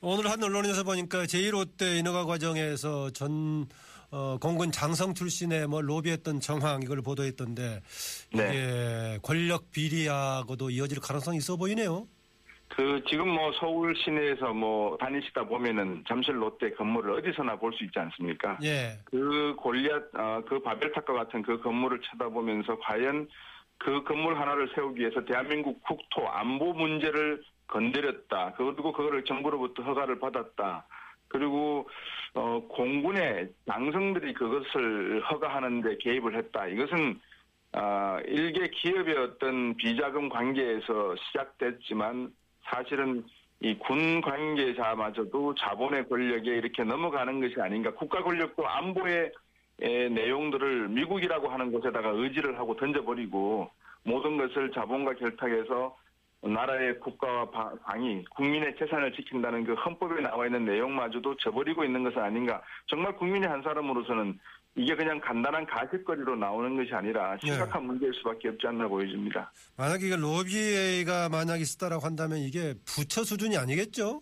[0.00, 3.66] 오늘 한 언론에서 보니까 제1롯데 인허가 과정에서 전
[4.10, 7.80] 어, 공군 장성 출신의 뭐 로비했던 정황 이걸 보도했던데
[8.32, 9.18] 이게 네.
[9.22, 12.06] 권력 비리하고도 이어질 가능성이 있어 보이네요.
[12.68, 17.98] 그 지금 뭐 서울 시내에서 뭐 다니시다 보면은 잠실 롯데 건물을 어디서나 볼 수 있지
[17.98, 18.58] 않습니까?
[18.62, 18.98] 예.
[19.04, 23.28] 그 골리앗, 어, 그 바벨탑과 같은 그 건물을 쳐다보면서 과연
[23.78, 28.54] 그 건물 하나를 세우기 위해서 대한민국 국토 안보 문제를 건드렸다.
[28.56, 30.86] 그리고 그거를 정부로부터 허가를 받았다.
[31.28, 31.88] 그리고
[32.34, 36.66] 어, 공군의 장성들이 그것을 허가하는데 개입을 했다.
[36.68, 37.20] 이것은
[37.72, 42.32] 아, 일개 기업의 어떤 비자금 관계에서 시작됐지만
[42.64, 43.24] 사실은
[43.60, 47.90] 이 군 관계자마저도 자본의 권력에 이렇게 넘어가는 것이 아닌가.
[47.94, 49.32] 국가 권력도 안보의 에,
[49.78, 53.70] 내용들을 미국이라고 하는 곳에다가 의지를 하고 던져버리고
[54.04, 55.96] 모든 것을 자본과 결탁해서
[56.42, 62.18] 나라의 국가와 바- 방위, 국민의 재산을 지킨다는 그 헌법에 나와 있는 내용마저도 저버리고 있는 것은
[62.18, 62.62] 아닌가.
[62.86, 64.38] 정말 국민의 한 사람으로서는
[64.76, 69.50] 이게 그냥 간단한 가십거리로 나오는 것이 아니라 심각한 문제일 수밖에 없지 않나 보여집니다.
[69.76, 74.20] 만약에 이게 로비가 만약 있었다라고 한다면 이게 부처 수준이 아니겠죠?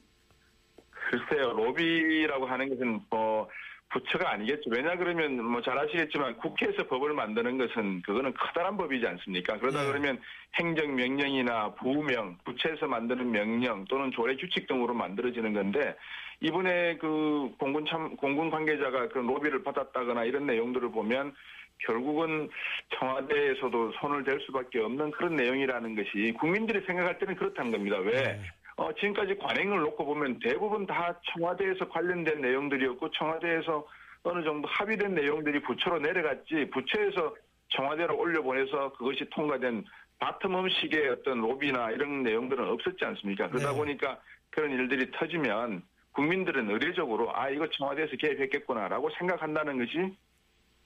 [1.11, 3.49] 글쎄요, 로비라고 하는 것은 뭐
[3.95, 4.71] 부처가 아니겠죠.
[4.71, 9.57] 왜냐 그러면 뭐 잘 아시겠지만 국회에서 법을 만드는 것은 그거는 커다란 법이지 않습니까?
[9.59, 9.89] 그러다 네.
[9.89, 10.21] 그러면
[10.55, 15.97] 행정 명령이나 부명, 부처에서 만드는 명령 또는 조례 규칙 등으로 만들어지는 건데
[16.41, 21.33] 이번에 그 공군 참 공군 관계자가 그런 로비를 받았다거나 이런 내용들을 보면
[21.79, 22.51] 결국은
[22.99, 27.99] 청와대에서도 손을 댈 수밖에 없는 그런 내용이라는 것이 국민들이 생각할 때는 그렇다는 겁니다.
[27.99, 28.41] 왜?
[28.77, 28.85] 네.
[28.85, 33.87] 어, 지금까지 관행을 놓고 보면 대부분 다 청와대에서 관련된 내용들이었고 청와대에서
[34.25, 37.37] 어느 정도 합의된 내용들이 부처로 내려갔지 부처에서
[37.69, 39.85] 청와대로 올려보내서 그것이 통과된
[40.21, 43.49] 바텀업식의 어떤 로비나 이런 내용들은 없었지 않습니까?
[43.49, 43.77] 그러다 네.
[43.77, 44.19] 보니까
[44.51, 45.83] 그런 일들이 터지면
[46.13, 50.17] 국민들은 의례적으로 아 이거 청와대에서 개입했겠구나라고 생각한다는 것이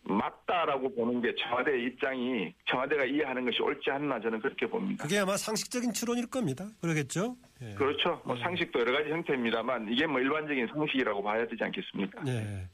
[0.03, 5.03] 맞다라고 보는 게 청와대의 입장이 청와대가 이해하는 것이 옳지 않나 저는 그렇게 봅니다.
[5.03, 6.67] 그게 아마 상식적인 추론일 겁니다.
[6.81, 7.37] 그러겠죠?
[7.61, 7.75] 예.
[7.75, 8.21] 그렇죠.
[8.25, 12.23] 뭐 상식도 여러 가지 형태입니다만 이게 뭐 일반적인 상식이라고 봐야 되지 않겠습니까?
[12.27, 12.69] 예.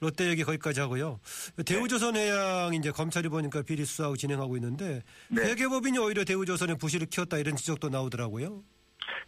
[0.00, 1.20] 롯데 얘기 거기까지 하고요.
[1.66, 5.42] 대우조선해양 이제 검찰이 보니까 비리 수사하고 진행하고 있는데 네.
[5.42, 8.62] 회계법인이 오히려 대우조선의 부실을 키웠다 이런 지적도 나오더라고요.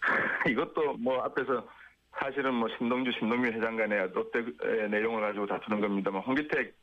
[0.48, 1.68] 이것도 뭐 앞에서
[2.18, 6.74] 사실은 뭐 신동주, 신동민 회장 간의 롯데의 내용을 가지고 다투는 겁니다만 홍기택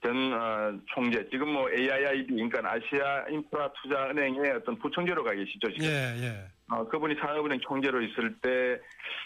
[0.00, 5.72] 전 어, 총재 지금 뭐 AIIB 그러니까 아시아 인프라 투자 은행의 어떤 부총재로 가 계시죠
[5.72, 5.84] 지금.
[5.86, 6.44] 예, 예.
[6.70, 8.78] 어, 그분이 산업은행 총재로 있을 때,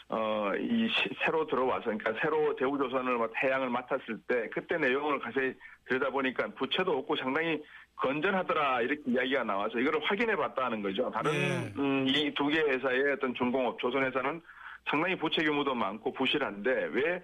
[0.08, 5.52] 어, 이, 시- 새로 들어와서, 그러니까 새로 대우조선을, 막 태양을 맡았을 때, 그때 내용을 자세히
[5.88, 7.60] 들여다보니까 부채도 없고 상당히
[7.96, 11.10] 건전하더라, 이렇게 이야기가 나와서 이거를 확인해 봤다는 거죠.
[11.10, 11.72] 다른, 네.
[11.78, 14.40] 음, 이두 개 회사의 어떤 중공업, 조선회사는
[14.88, 17.22] 상당히 부채 규모도 많고 부실한데, 왜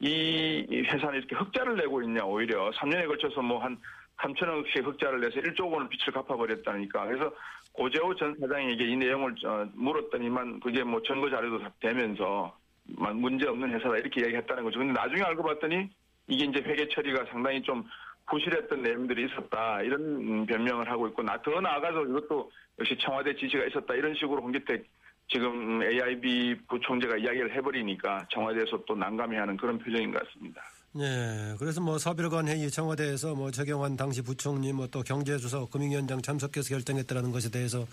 [0.00, 2.70] 이 회사는 이렇게 흑자를 내고 있냐, 오히려.
[2.72, 3.78] 3년에 걸쳐서 뭐한
[4.18, 7.06] 3천억씩 흑자를 내서 1조 원을 빚을 갚아버렸다니까.
[7.06, 7.32] 그래서
[7.72, 12.56] 고재호 전 사장에게 이 내용을 어, 물었더니만 그게 뭐 증거 자료도 다 되면서
[12.96, 14.78] 막 문제 없는 회사다 이렇게 이야기했다는 거죠.
[14.78, 15.88] 근데 나중에 알고 봤더니
[16.28, 17.84] 이게 이제 회계 처리가 상당히 좀
[18.28, 23.64] 부실했던 내용들이 있었다 이런 음, 변명을 하고 있고 나 더 나아가서 이것도 역시 청와대 지시가
[23.66, 24.84] 있었다 이런 식으로 홍기택
[25.28, 30.62] 지금 AIB 부총재가 이야기를 해버리니까 청와대에서 또 난감해하는 그런 표정인 것 같습니다.
[30.98, 31.54] 예.
[31.58, 37.32] 그래서 뭐 서별관 회의 청와대에서 뭐 최경환 당시 부총리 뭐 또 경제수석 금융위원장 참석해서 결정했다라는
[37.32, 37.84] 것에 대해서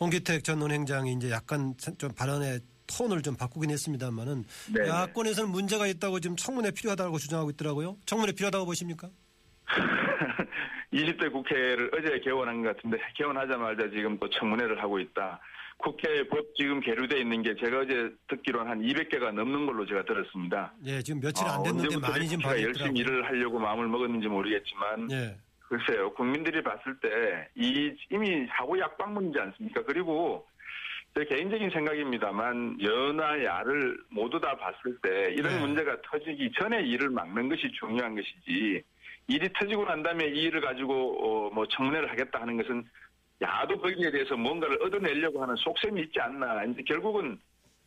[0.00, 4.44] 홍기택 전 논행장이 이제 약간 좀 발언의 톤을 좀 바꾸긴 했습니다만은
[4.74, 4.88] 네.
[4.88, 7.96] 야권에서는 문제가 있다고 지금 청문회 필요하다고 주장하고 있더라고요.
[8.06, 9.08] 청문회 필요하다고 보십니까?
[10.94, 15.40] 20대 국회를 어제 개원한 것 같은데 개원하자마자 지금 또 청문회를 하고 있다.
[15.78, 20.72] 국회 법 지금 계류돼 있는 게 제가 어제 듣기로는 한 200개가 넘는 걸로 제가 들었습니다.
[20.86, 23.00] 예, 지금 며칠 안 아, 됐는데 언제부터 많이 좀 제가 열심히.
[23.00, 25.36] 일을 하려고 마음을 먹었는지 모르겠지만 예.
[25.68, 27.08] 글쎄요 국민들이 봤을 때
[27.56, 29.82] 이 이미 사고 약방문이지 않습니까?
[29.84, 30.46] 그리고
[31.14, 35.60] 제 개인적인 생각입니다만 여나 야를 모두 다 봤을 때 이런 네.
[35.60, 38.82] 문제가 터지기 전에 일을 막는 것이 중요한 것이지
[39.28, 42.84] 일이 터지고 난 다음에 이 일을 가지고 어, 뭐 청문회를 하겠다 하는 것은
[43.42, 46.64] 야도 거기에 대해서 뭔가를 얻어내려고 하는 속셈이 있지 않나.
[46.64, 47.38] 이제 결국은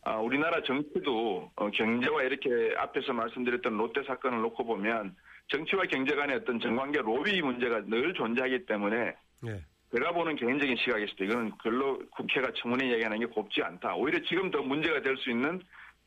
[0.02, 5.14] 아, 우리나라 정치도 어, 경제와 이렇게 앞에서 말씀드렸던 롯데 사건을 놓고 보면
[5.48, 9.14] 정치와 경제 간의 어떤 정관계 로비 문제가 늘 존재하기 때문에
[9.46, 9.64] 예.
[9.94, 13.96] 제가 보는 개인적인 시각에서도 이거는 별로 국회가 청문회 얘기하는 게 곱지 않다.
[13.96, 15.60] 오히려 지금 더 문제가 될 수 있는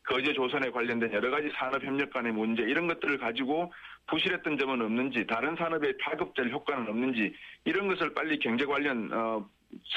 [0.06, 3.72] 거제 조선에 관련된 여러 가지 산업 협력 간의 문제 이런 것들을 가지고
[4.06, 9.48] 부실했던 점은 없는지 다른 산업에 파급될 효과는 없는지 이런 것을 빨리 경제 관련 어,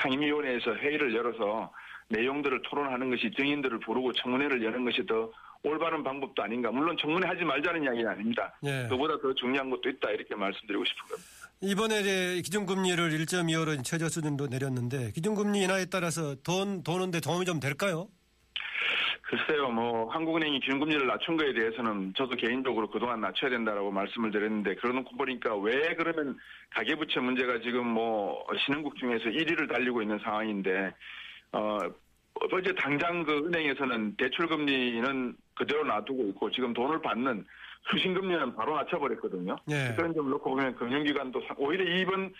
[0.01, 1.71] 상임위원회에서 회의를 열어서
[2.09, 5.29] 내용들을 토론하는 것이 증인들을 부르고 청문회를 여는 것이 더
[5.63, 6.71] 올바른 방법도 아닌가.
[6.71, 8.53] 물론 청문회 하지 말자는 이야기는 아닙니다.
[8.63, 8.87] 예.
[8.89, 11.29] 그보다 더 중요한 것도 있다 이렇게 말씀드리고 싶은 겁니다.
[11.59, 18.07] 이번에 이제 기준금리를 1.25로 최저 수준도 내렸는데 기준금리 인하에 따라서 돈 도는데 도움이 좀 될까요?
[19.27, 25.17] 글쎄요, 뭐 한국은행이 기준금리를 낮춘 거에 대해서는 저도 개인적으로 그동안 낮춰야 된다라고 말씀을 드렸는데 그러놓고
[25.17, 26.37] 보니까 왜 그러면
[26.69, 30.93] 가계부채 문제가 지금 뭐 신흥국 중에서 1위를 달리고 있는 상황인데
[31.51, 31.77] 어
[32.53, 37.45] 어제 당장 그 은행에서는 대출금리는 그대로 놔두고 있고 지금 돈을 받는
[37.91, 39.57] 수신금리는 바로 낮춰버렸거든요.
[39.71, 39.93] 예.
[39.97, 42.33] 그런 점을 놓고 보면 금융기관도 사- 오히려 이번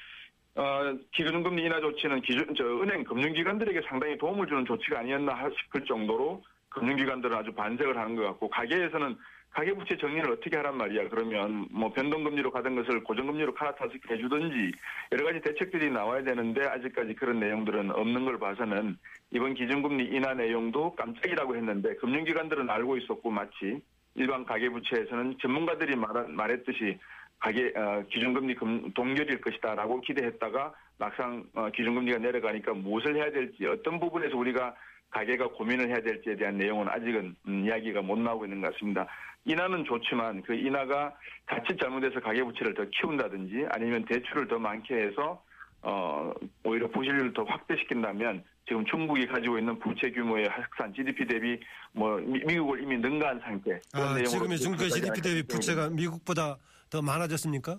[0.56, 6.44] 어, 기준금리 인하 조치는 기준, 저, 은행 금융기관들에게 상당히 도움을 주는 조치가 아니었나 싶을 정도로
[6.80, 9.16] 금융기관들은 아주 반색을 하는 것 같고, 가계에서는
[9.52, 11.10] 가계부채 정리를 어떻게 하란 말이야.
[11.10, 14.72] 그러면 뭐 변동금리로 가던 것을 고정금리로 갈아타서 해주든지
[15.14, 18.98] 여러 가지 대책들이 나와야 되는데 아직까지 그런 내용들은 없는 걸 봐서는
[19.32, 23.82] 이번 기준금리 인하 내용도 깜짝이라고 했는데 금융기관들은 알고 있었고 마치
[24.14, 27.00] 일반 가계부채에서는 전문가들이 말, 말했듯이
[27.40, 34.00] 가계 어, 기준금리 금, 동결일 것이다라고 기대했다가 막상 어, 기준금리가 내려가니까 무엇을 해야 될지 어떤
[34.00, 34.76] 부분에서 우리가
[35.10, 39.08] 가계가 고민을 해야 될지에 대한 내용은 아직은 음, 이야기가 못 나오고 있는 것 같습니다.
[39.46, 41.14] 인하는 좋지만 그 인하가
[41.50, 45.42] 자칫 잘못해서 가계 부채를 더 키운다든지 아니면 대출을 더 많게 해서
[45.82, 51.60] 어, 오히려 부실률을 더 확대시킨다면 지금 중국이 가지고 있는 부채 규모의 확산 GDP 대비
[51.94, 53.80] 뭐 미- 미국을 이미 능가한 상태.
[53.94, 56.58] 아, 지금의 중국의 GDP 대비 부채가 미국보다
[56.90, 57.78] 더 많아졌습니까?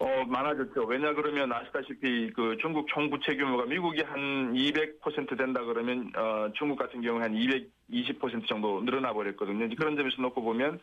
[0.00, 0.84] 어, 많아졌죠.
[0.84, 6.78] 왜냐 그러면 아시다시피 그 중국 총 부채 규모가 미국이 한 200% 된다 그러면 어, 중국
[6.78, 9.68] 같은 경우에 한 220% 정도 늘어나 버렸거든요.
[9.76, 10.80] 그런 점에서 놓고 보면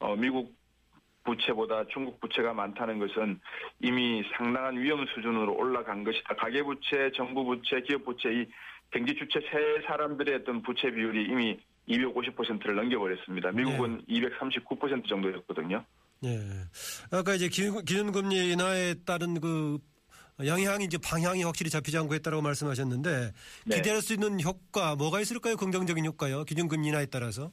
[0.00, 0.54] 어, 미국
[1.24, 3.40] 부채보다 중국 부채가 많다는 것은
[3.80, 6.34] 이미 상당한 위험 수준으로 올라간 것이다.
[6.36, 8.46] 가계 부채, 정부 부채, 기업 부채 이
[8.90, 13.52] 경제 주체 세 사람들의 어떤 부채 비율이 이미 250%를 넘겨버렸습니다.
[13.52, 15.84] 미국은 239% 정도였거든요.
[16.24, 16.38] 예.
[17.10, 19.78] 아까 이제 기준- 기준금리 인하에 따른 그
[20.44, 23.32] 영향이 이제 방향이 확실히 잡히지 않고 있다고 말씀하셨는데
[23.66, 23.76] 네.
[23.76, 25.56] 기대할 수 있는 효과 뭐가 있을까요?
[25.56, 26.44] 긍정적인 효과요?
[26.44, 27.50] 기준금리 인하에 따라서?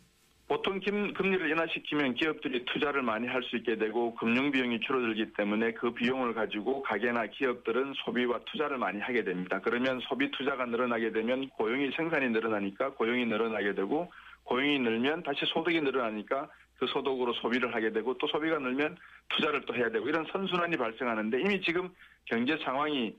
[0.47, 5.71] 보통 금, 금리를 인하시키면 기업들이 투자를 많이 할 수 있게 되고 금융 비용이 줄어들기 때문에
[5.73, 9.59] 그 비용을 가지고 가게나 기업들은 소비와 투자를 많이 하게 됩니다.
[9.63, 14.11] 그러면 소비 투자가 늘어나게 되면 고용이 생산이 늘어나니까 고용이 늘어나게 되고
[14.43, 16.47] 고용이 늘면 다시 소득이 늘어나니까
[16.77, 18.97] 그 소득으로 소비를 하게 되고 또 소비가 늘면
[19.29, 21.89] 투자를 또 해야 되고 이런 선순환이 발생하는데 이미 지금
[22.25, 23.15] 경제 상황이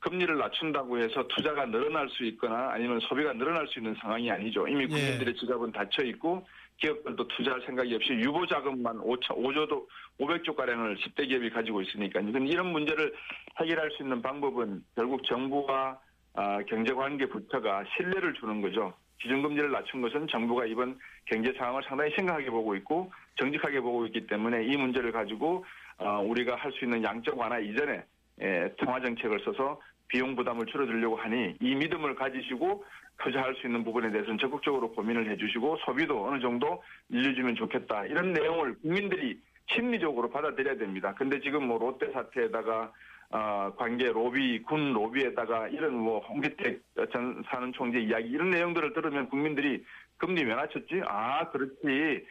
[0.00, 4.66] 금리를 낮춘다고 해서 투자가 늘어날 수 있거나 아니면 소비가 늘어날 수 있는 상황이 아니죠.
[4.68, 4.86] 이미 예.
[4.86, 6.46] 국민들의 지갑은 닫혀 있고
[6.78, 9.86] 기업들도 투자할 생각이 없이 유보 자금만 5천, 5조도
[10.20, 12.30] 500조 가량을 10대 기업이 가지고 있으니까요.
[12.30, 13.14] 근데 이런 문제를
[13.58, 15.98] 해결할 수 있는 방법은 결국 정부와
[16.34, 18.92] 아, 경제 관계 부처가 신뢰를 주는 거죠.
[19.20, 24.64] 기준금리를 낮춘 것은 정부가 이번 경제 상황을 상당히 심각하게 보고 있고 정직하게 보고 있기 때문에
[24.64, 25.64] 이 문제를 가지고
[25.98, 28.04] 어, 우리가 할 수 있는 양적 완화 이전에
[28.42, 32.84] 예, 통화 정책을 써서 비용 부담을 줄여드리려고 하니 이 믿음을 가지시고
[33.22, 38.78] 투자할 수 있는 부분에 대해서는 적극적으로 고민을 해주시고 소비도 어느 정도 늘려주면 좋겠다 이런 내용을
[38.80, 39.40] 국민들이
[39.74, 41.14] 심리적으로 받아들여야 됩니다.
[41.16, 42.92] 근데 지금 뭐 롯데 사태에다가
[43.30, 49.28] 어, 관계 로비, 군 로비에다가 이런 뭐 홍기택 전 사는 총재 이야기 이런 내용들을 들으면
[49.28, 49.84] 국민들이
[50.16, 51.02] 금리 왜 낮췄지?
[51.06, 52.24] 아 그렇지.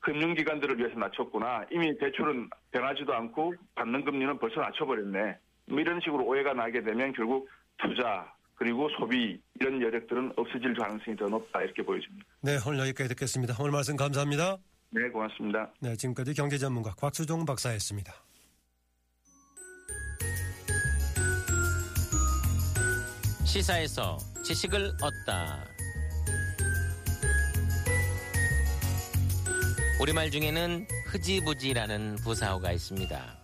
[0.00, 1.66] 금융기관들을 위해서 낮췄구나.
[1.70, 5.38] 이미 대출은 변하지도 않고 받는 금리는 벌써 낮춰버렸네.
[5.66, 11.28] 뭐 이런 식으로 오해가 나게 되면 결국 투자 그리고 소비 이런 여력들은 없어질 가능성이 더
[11.28, 12.24] 높다 이렇게 보여집니다.
[12.42, 13.54] 네, 오늘 여기까지 듣겠습니다.
[13.60, 14.56] 오늘 말씀 감사합니다.
[14.90, 15.70] 네, 고맙습니다.
[15.80, 18.12] 네, 지금까지 경제 전문가 곽수종 박사였습니다.
[23.52, 25.62] 시사에서 지식을 얻다.
[30.00, 33.42] 우리말 중에는 흐지부지라는 부사어가 있습니다.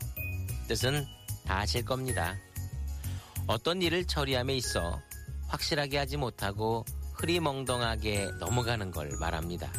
[0.67, 1.05] 뜻은
[1.45, 2.35] 다 아실 겁니다.
[3.47, 4.99] 어떤 일을 처리함에 있어
[5.49, 9.71] 확실하게 하지 못하고 흐리멍덩하게 넘어가는 걸 말합니다.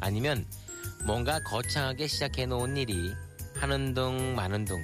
[0.00, 0.46] 아니면
[1.04, 3.12] 뭔가 거창하게 시작해 놓은 일이
[3.56, 4.80] 하는 둥 마는 둥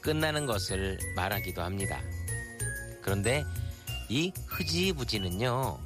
[0.00, 2.00] 끝나는 것을 말하기도 합니다.
[3.02, 3.44] 그런데
[4.10, 5.78] 이 흐지부지는요,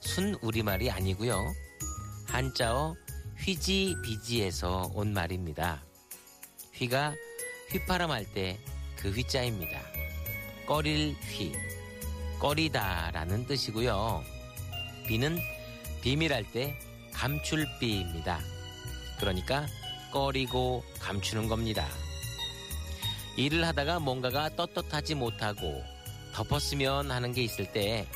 [0.00, 1.52] 순 우리말이 아니고요.
[2.26, 2.94] 한자어
[3.38, 5.82] 휘지비지에서 온 말입니다.
[6.74, 7.14] 휘가
[7.70, 8.58] 휘파람 할 때
[9.02, 9.80] 그 휘자입니다.
[10.64, 11.52] 꺼릴 휘,
[12.38, 14.22] 꺼리다라는 뜻이고요.
[15.08, 15.40] 비는
[16.02, 16.78] 비밀할 때
[17.12, 18.38] 감출 비입니다.
[19.18, 19.66] 그러니까
[20.12, 21.88] 꺼리고 감추는 겁니다.
[23.36, 25.82] 일을 하다가 뭔가가 떳떳하지 못하고
[26.32, 28.06] 덮었으면 하는 게 있을 때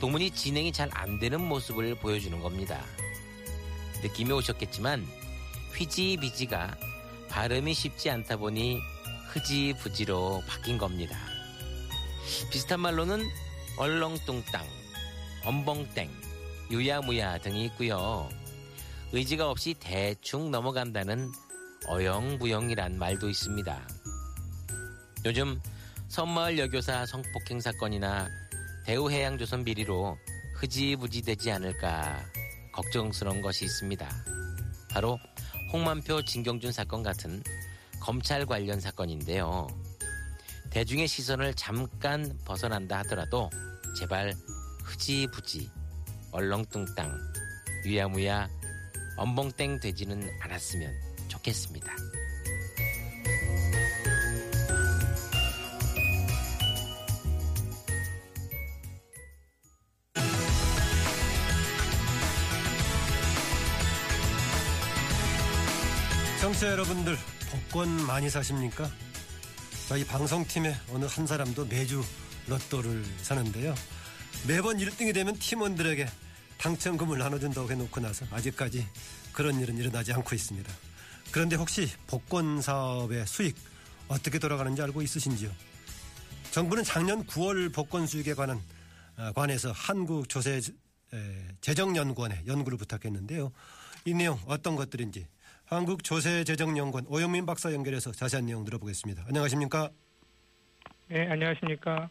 [0.00, 2.84] 동문이 진행이 잘 안 되는 모습을 보여주는 겁니다.
[4.02, 5.06] 느낌이 오셨겠지만
[5.74, 6.76] 휘지비지가
[7.28, 8.78] 발음이 쉽지 않다 보니
[9.28, 11.18] 흐지부지로 바뀐 겁니다.
[12.50, 13.26] 비슷한 말로는
[13.76, 14.64] 얼렁뚱땅,
[15.44, 16.10] 엄벙땡,
[16.70, 18.28] 유야무야 등이 있고요.
[19.12, 21.30] 의지가 없이 대충 넘어간다는
[21.86, 23.88] 어영부영이란 말도 있습니다.
[25.24, 25.60] 요즘
[26.08, 28.28] 선마을 여교사 성폭행 사건이나
[28.84, 30.16] 대우해양조선 비리로
[30.56, 32.24] 흐지부지 되지 않을까
[32.72, 34.08] 걱정스러운 것이 있습니다.
[34.90, 35.18] 바로
[35.72, 37.42] 홍만표 진경준 사건 같은
[38.00, 39.66] 검찰 관련 사건인데요.
[40.70, 43.50] 대중의 시선을 잠깐 벗어난다 하더라도
[43.98, 44.34] 제발
[44.84, 45.70] 흐지부지,
[46.32, 47.18] 얼렁뚱땅,
[47.86, 48.48] 유야무야,
[49.16, 50.92] 엄벙땡 되지는 않았으면
[51.28, 51.92] 좋겠습니다.
[66.44, 67.16] 청취자 여러분들
[67.50, 68.90] 복권 많이 사십니까?
[69.88, 72.04] 저희 방송팀의 어느 한 사람도 매주
[72.48, 73.74] 로또를 사는데요.
[74.46, 76.06] 매번 1등이 되면 팀원들에게
[76.58, 78.86] 당첨금을 나눠준다고 해놓고 나서 아직까지
[79.32, 80.70] 그런 일은 일어나지 않고 있습니다.
[81.30, 83.56] 그런데 혹시 복권 사업의 수익
[84.08, 85.50] 어떻게 돌아가는지 알고 있으신지요?
[86.50, 88.60] 정부는 작년 9월 복권 수익에 관한
[89.16, 90.60] 아, 관해서 한국 조세
[91.62, 93.50] 재정연구원에 연구를 부탁했는데요.
[94.04, 95.26] 이 내용 어떤 것들인지
[95.74, 99.24] 한국조세재정연구원 오영민 박사 연결해서 자세한 내용 들어보겠습니다.
[99.28, 99.90] 안녕하십니까?
[101.08, 102.08] 네, 안녕하십니까?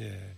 [0.00, 0.34] 예.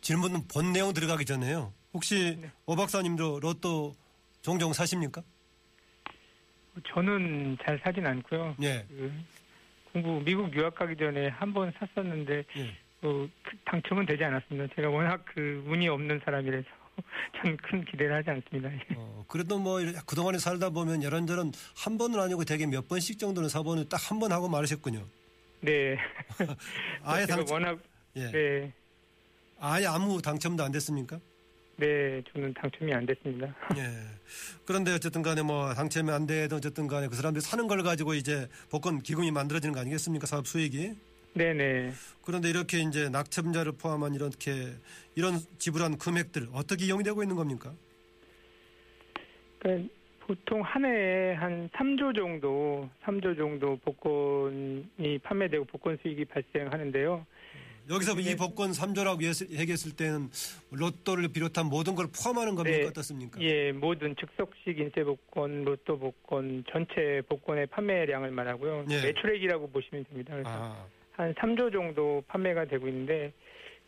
[0.00, 1.72] 질문은 본 내용 들어가기 전에요.
[1.92, 2.50] 혹시 네.
[2.66, 3.94] 오 박사님도 로또
[4.42, 5.22] 종종 사십니까?
[6.86, 8.54] 저는 잘 사진 않고요.
[8.62, 8.86] 예.
[8.88, 9.12] 그
[9.92, 12.62] 공부 미국 유학 가기 전에 한 번 샀었는데 예.
[13.02, 14.72] 어, 그 당첨은 되지 않았습니다.
[14.76, 16.66] 제가 워낙 그 운이 없는 사람이라서
[17.42, 18.72] 전큰 기대를 하지 않습니다.
[18.72, 18.94] 예.
[18.96, 23.88] 어, 그래도 뭐 그동안에 살다 보면 이런저런 한 번은 아니고 되게 몇 번씩 정도는 사보는
[23.88, 25.06] 딱한 번 하고 말으셨군요.
[25.60, 25.96] 네.
[27.04, 27.78] 아예 당첨, 워낙
[28.16, 28.30] 예.
[28.30, 28.72] 네,
[29.58, 31.18] 아예 아무 당첨도 안 됐습니까?
[31.76, 33.46] 네, 저는 당첨이 안 됐습니다.
[33.76, 33.82] 예.
[34.66, 38.48] 그런데 어쨌든 간에 뭐 당첨이 안 돼도 어쨌든 간에 그 사람들이 사는 걸 가지고 이제
[38.70, 40.26] 복권 기금이 만들어지는 거 아니겠습니까?
[40.26, 40.94] 사업 수익이.
[41.32, 41.92] 네, 네.
[42.22, 44.74] 그런데 이렇게 이제 낙첨자를 포함한 이렇게
[45.14, 47.72] 이런 지불한 금액들 어떻게 이용이 되고 있는 겁니까?
[49.58, 57.26] 그러니까 보통 한 해에 한 3조 정도, 3조 정도 복권이 판매되고 복권 수익이 발생하는데요.
[57.90, 58.22] 여기서 네.
[58.22, 59.22] 이 복권 3조라고
[59.58, 60.30] 얘기했을 때는
[60.70, 62.78] 로또를 비롯한 모든 걸 포함하는 겁니까?
[62.78, 62.84] 네.
[62.86, 63.40] 어떻습니까?
[63.40, 68.84] 예, 모든 즉석식 인쇄 복권, 로또 복권 전체 복권의 판매량을 말하고요.
[68.90, 69.02] 예.
[69.02, 70.34] 매출액이라고 보시면 됩니다.
[70.34, 73.32] 그래서 아, 한 3조 정도 판매가 되고 있는데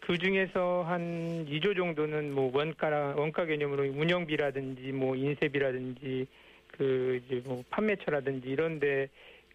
[0.00, 6.26] 그 중에서 한 2조 정도는 뭐 원가라 원가 개념으로 운영비라든지 뭐 인쇄비라든지
[6.72, 9.08] 그 이제 뭐 판매처라든지 이런데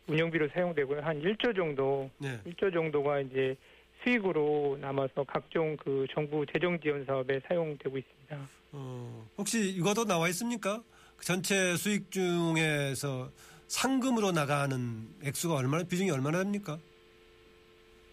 [0.07, 1.01] 운영비로 사용되고요.
[1.01, 2.39] 한 1조 정도, 네.
[2.45, 3.57] 1조 정도가 이제
[4.03, 8.49] 수익으로 남아서 각종 그 정부 재정 지원 사업에 사용되고 있습니다.
[8.71, 10.81] 어, 혹시 이것도 나와 있습니까?
[11.17, 13.31] 그 전체 수익 중에서
[13.67, 16.77] 상금으로 나가는 액수가 얼마나 비중이 얼마나 됩니까?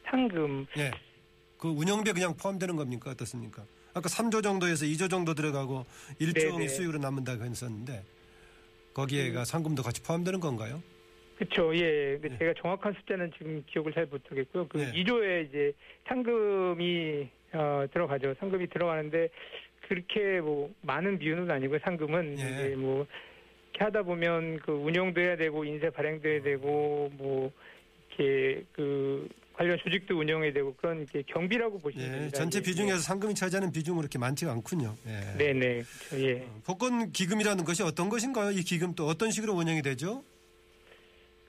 [0.05, 0.90] 상금 예.
[1.59, 3.11] 그 운영비 그냥 포함되는 겁니까?
[3.11, 3.64] 어떻습니까?
[3.94, 5.86] 아까 3조 정도에서 2조 정도 들어가고
[6.20, 6.68] 1조의 네네.
[6.68, 8.02] 수익으로 남는다고 했었는데
[8.92, 10.82] 거기에가 상금도 같이 포함되는 건가요?
[11.36, 11.74] 그렇죠.
[11.76, 12.18] 예.
[12.20, 12.38] 네.
[12.38, 14.68] 제가 정확한 숫자는 지금 기억을 잘 못하겠고요.
[14.68, 14.92] 그 네.
[14.92, 15.72] 2조에 이제
[16.07, 18.34] 상금이 어, 들어가죠.
[18.38, 19.28] 상금이 들어가는데
[19.88, 22.42] 그렇게 뭐 많은 비율은 아니고 상금은 예.
[22.42, 23.07] 이제 뭐
[23.72, 27.50] 이렇게 하다 보면 그 운영도 해야 되고 인쇄 발행도 해야 되고 뭐
[28.09, 32.38] 이렇게 그 관련 조직도 운영해야 되고 그런 이렇게 경비라고 보시면 예, 됩니다.
[32.38, 34.94] 전체 예, 비중에서 상금이 차지하는 비중은 그렇게 많지가 않군요.
[35.07, 35.12] 예.
[35.12, 35.38] 예.
[35.38, 36.26] 네네 그렇죠.
[36.26, 36.46] 예.
[36.64, 38.50] 복권 기금이라는 것이 어떤 것인가요?
[38.50, 40.24] 이 기금 또 어떤 식으로 운영이 되죠?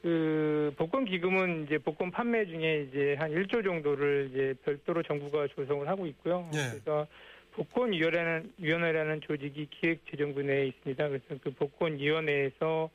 [0.04, 5.88] 그 복권 기금은 이제 복권 판매 중에 이제 한 1조 정도를 이제 별도로 정부가 조성을
[5.88, 6.48] 하고 있고요.
[6.54, 6.70] 예.
[6.70, 7.08] 그래서
[7.54, 11.08] 복권 위원회라는 위원회라는 조직이 기획재정부 내에 있습니다.
[11.08, 12.92] 그래서 그 복권 위원회에서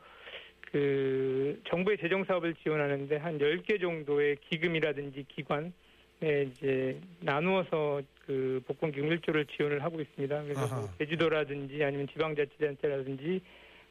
[0.73, 5.73] 그 정부의 재정 사업을 지원하는데 한 10개 정도의 기금이라든지 기관에
[6.21, 10.43] 이제 나누어서 그 복권 기금 1조를 지원을 하고 있습니다.
[10.45, 10.77] 그래서 아하.
[10.81, 13.41] 뭐 제주도라든지 아니면 지방자치단체라든지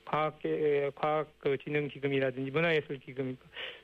[0.05, 0.39] 과학
[0.95, 3.37] 과학 그 지능 기금이라든지 문화예술 기금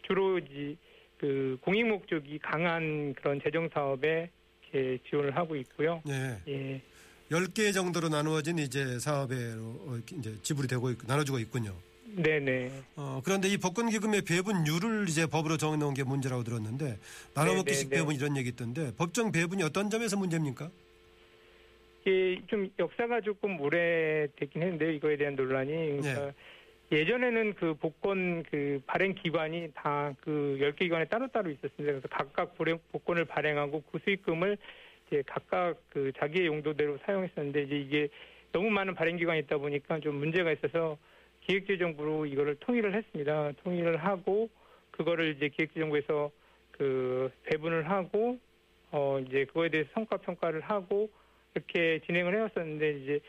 [0.07, 0.75] 주로 이제
[1.17, 4.29] 그 공익 목적이 강한 그런 재정 사업에
[4.71, 6.01] 이렇게 지원을 하고 있고요.
[6.07, 6.39] 예.
[6.47, 6.81] 예.
[7.31, 11.75] 10개 정도로 나누어진 이제 사업에로 어, 이제 지불이 되고 있, 나눠주고 있군요.
[12.05, 12.71] 네네.
[12.95, 16.97] 어, 그런데 이 복권 기금의 배분율을 이제 법으로 정해놓은 게 문제라고 들었는데
[17.33, 18.01] 나눠먹기식 네, 네, 네.
[18.01, 20.69] 배분 이런 얘기 있던데 법정 배분이 어떤 점에서 문제입니까?
[22.01, 24.91] 이게 좀 역사가 조금 오래됐긴 했는데요.
[24.91, 25.71] 이거에 대한 논란이.
[26.01, 26.33] 그러니까
[26.91, 31.83] 예전에는 그 복권 그 발행 기관이 다그 10개 기관에 따로따로 있었습니다.
[31.83, 34.57] 그래서 각각 복권을 발행하고 그 수익금을
[35.07, 38.07] 이제 각각 그 자기의 용도대로 사용했었는데 이제 이게
[38.51, 40.97] 너무 많은 발행 기관이 있다 보니까 좀 문제가 있어서
[41.47, 43.51] 기획재정부로 이거를 통일을 했습니다.
[43.63, 44.49] 통일을 하고
[44.91, 46.31] 그거를 이제 기획재정부에서
[46.71, 48.39] 그 배분을 하고
[48.91, 51.09] 어 이제 그거에 대해서 성과 평가를 하고
[51.53, 53.19] 이렇게 진행을 해왔었는데 이제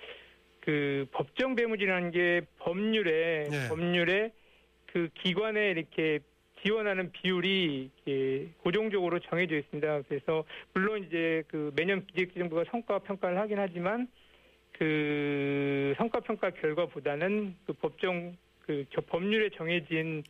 [0.61, 3.69] 그 법정 배무지라는 게 법률에 네.
[3.69, 4.33] 법률에
[4.87, 6.21] 그 기관에 이렇게
[6.63, 10.03] 지원하는 비율이 이렇게 고정적으로 정해져 있습니다.
[10.09, 14.09] 그래서 물론 이제 그 매년 기획재정부가 성과 평가를 하긴 하지만
[14.79, 20.23] 그 성과 평가 결과보다는 그 법정 그 저- 법률에 정해진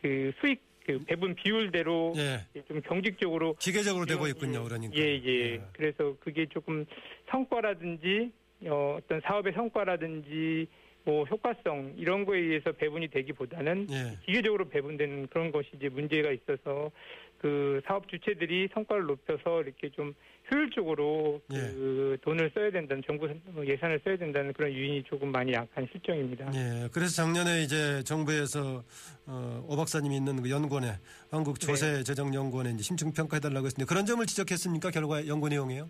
[0.00, 2.62] 그 수익 그 배분 비율대로 예.
[2.66, 4.60] 좀 경직적으로 기계적으로 되고 예, 있군요.
[4.60, 4.64] 예.
[4.64, 4.96] 그러니까.
[4.96, 5.60] 예, 예.
[5.74, 6.86] 그래서 그게 조금
[7.30, 8.30] 성과라든지
[8.66, 10.66] 어, 어떤 사업의 성과라든지
[11.04, 14.18] 뭐 효과성 이런 거에 의해서 배분이 되기보다는 예.
[14.24, 16.90] 기계적으로 배분되는 그런 것이 이제 문제가 있어서
[17.38, 20.14] 그 사업 주체들이 성과를 높여서 이렇게 좀
[20.50, 23.28] 효율적으로 그 돈을 써야 된다는 정부
[23.64, 26.50] 예산을 써야 된다는 그런 유인이 조금 많이 약한 실정입니다.
[26.54, 28.82] 예, 그래서 작년에 이제 정부에서
[29.26, 30.94] 어, 오 박사님이 있는 그 연구원에
[31.30, 34.90] 한국 조세 재정 연구원에 이제 심층 평가해 달라고 했는데 그런 점을 지적했습니까?
[34.90, 35.88] 결과 연구 내용이요?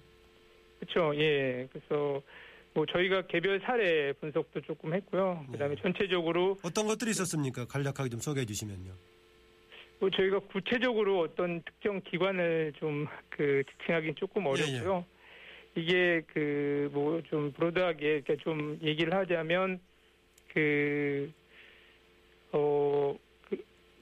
[0.81, 1.17] 그렇죠.
[1.17, 1.69] 예.
[1.73, 2.21] 그래서
[2.75, 5.47] 뭐 저희가 개별 사례 분석도 조금 했고요.
[5.51, 5.83] 그다음에 네.
[5.83, 7.67] 전체적으로 어떤 것들이 있었습니까?
[7.67, 8.93] 간략하게 좀 소개해 주시면요.
[10.01, 15.05] 뭐 저희가 구체적으로 어떤 특정 기관을 좀 그 지칭하기는 조금 예, 어렵고요.
[15.77, 19.81] 이게 그 뭐 좀 브로드하게 이렇게 좀 얘기를 하자면
[20.53, 21.31] 그
[22.53, 23.17] 어,
[23.49, 23.57] 그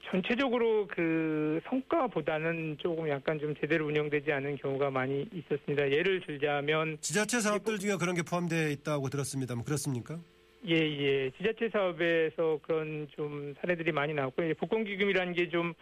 [0.09, 5.91] 전체적으로 그 성과보다는 조금 약간 좀 제대로 운영되지 않은 경우가 많이 있었습니다.
[5.91, 10.19] 예를 들자면 지자체 사업들 중에 그런 게 포함되어 있다고 들었습니다만 그렇습니까?
[10.65, 11.31] 예, 예.
[11.37, 15.73] 지자체 사업에서 그런 좀 사례들이 많이 나왔고, 이제 복권기금이라는 게 좀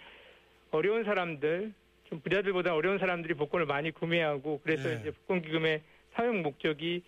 [0.72, 1.72] 어려운 사람들,
[2.10, 4.96] 좀 부자들보다 어려운 사람들이 복권을 많이 구매하고, 그래서 예.
[5.00, 5.82] 이제 복권기금의
[6.14, 7.02] 사용 목적이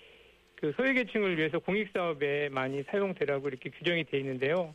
[0.55, 4.73] 그 소외계층을 위해서 공익사업에 많이 사용되라고 이렇게 규정이 돼 있는데요.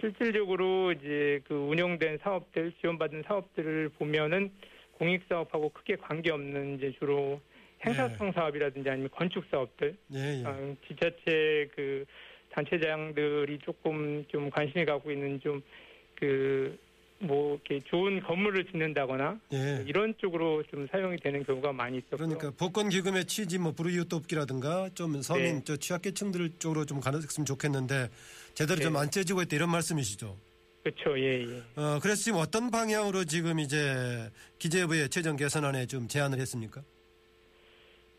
[0.00, 4.50] 실질적으로 이제 그 운영된 사업들, 지원받은 사업들을 보면은
[4.92, 7.40] 공익사업하고 크게 관계없는 이제 주로
[7.84, 10.44] 행사성 사업이라든지 아니면 건축 사업들, 예, 예.
[10.44, 12.04] 아, 지자체 그
[12.50, 16.78] 단체장들이 조금 좀 관심이 갖고 있는 좀그
[17.22, 19.84] 뭐 이렇게 좋은 건물을 짓는다거나 예.
[19.86, 22.16] 이런 쪽으로 좀 사용이 되는 경우가 많이 있었고요.
[22.18, 25.64] 그러니까 복권 기금의 취지 뭐 불우이웃 돕기라든가 좀 서민 네.
[25.64, 28.08] 저 취약계층들 쪽으로 좀 가능했으면 좋겠는데
[28.54, 28.84] 제대로 네.
[28.84, 30.36] 좀안 째지고 있다 이런 말씀이시죠.
[30.82, 31.62] 그렇죠, 예, 예.
[31.76, 34.28] 어, 그래서 지금 어떤 방향으로 지금 이제
[34.58, 36.82] 기재부의 최종 개선안에 좀 제안을 했습니까?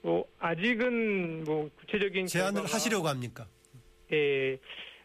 [0.04, 3.48] 뭐 아직은 뭐 구체적인 제안을 결과가- 하시려고 합니까?
[4.12, 4.58] 예,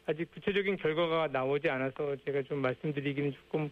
[0.07, 3.71] 아직 구체적인 결과가 나오지 않아서 제가 좀 말씀드리기는 조금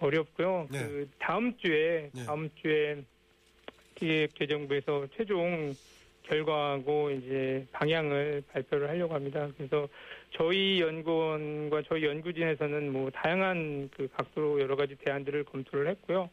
[0.00, 0.66] 어렵고요.
[0.70, 0.78] 네.
[0.80, 2.24] 그 다음 주에 네.
[2.26, 3.02] 다음 주에
[3.94, 5.72] 기획재정부에서 최종
[6.24, 9.48] 결과하고 이제 방향을 발표를 하려고 합니다.
[9.56, 9.88] 그래서
[10.32, 16.28] 저희 연구원과 저희 연구진에서는 뭐 다양한 그 각도로 여러 가지 대안들을 검토를 했고요.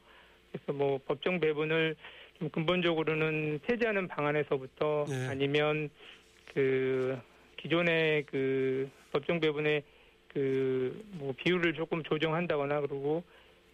[0.52, 2.02] 그래서 뭐 법정 배분을 좀
[2.50, 5.28] 근본적으로는 폐지하는 방안에서부터 네.
[5.28, 5.90] 아니면
[6.54, 7.18] 그
[7.58, 9.84] 기존의 그 법정 배분의
[10.34, 13.24] 그 뭐 비율을 조금 조정한다거나 그러고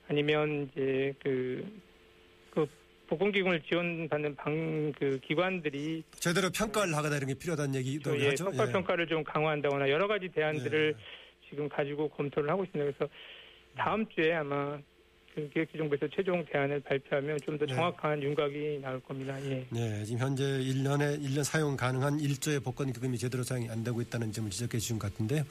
[0.09, 1.65] 아니면 이제 그,
[2.51, 2.67] 그
[3.07, 8.45] 복권기금을 지원받는 방, 그 기관들이 제대로 평가를 하거나 이런 게 필요하다는 얘기도 또 예, 하죠.
[8.45, 8.71] 성과 예.
[8.71, 11.49] 평가를 좀 강화한다거나 여러 가지 대안들을 예.
[11.49, 12.91] 지금 가지고 검토를 하고 있습니다.
[12.91, 13.11] 그래서
[13.75, 14.83] 다음 주에 아마 그
[15.53, 17.75] 기획재정부에서 최종 대안을 발표하면 좀더 네.
[17.75, 19.39] 정확한 윤곽이 나올 겁니다.
[19.45, 19.65] 예.
[19.69, 24.31] 네, 지금 현재 1년에 1년 사용 가능한 1조의 복권 기금이 제대로 사용이 안 되고 있다는
[24.31, 25.43] 점을 지적해 주신 것 같은데요.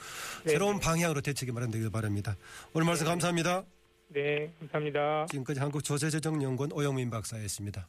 [0.44, 0.50] 네.
[0.50, 2.36] 새로운 방향으로 대책이 마련되길 바랍니다.
[2.72, 3.64] 오늘 말씀 감사합니다.
[4.08, 5.26] 네, 감사합니다.
[5.30, 7.88] 지금까지 한국조세재정연구원 오영민 박사였습니다.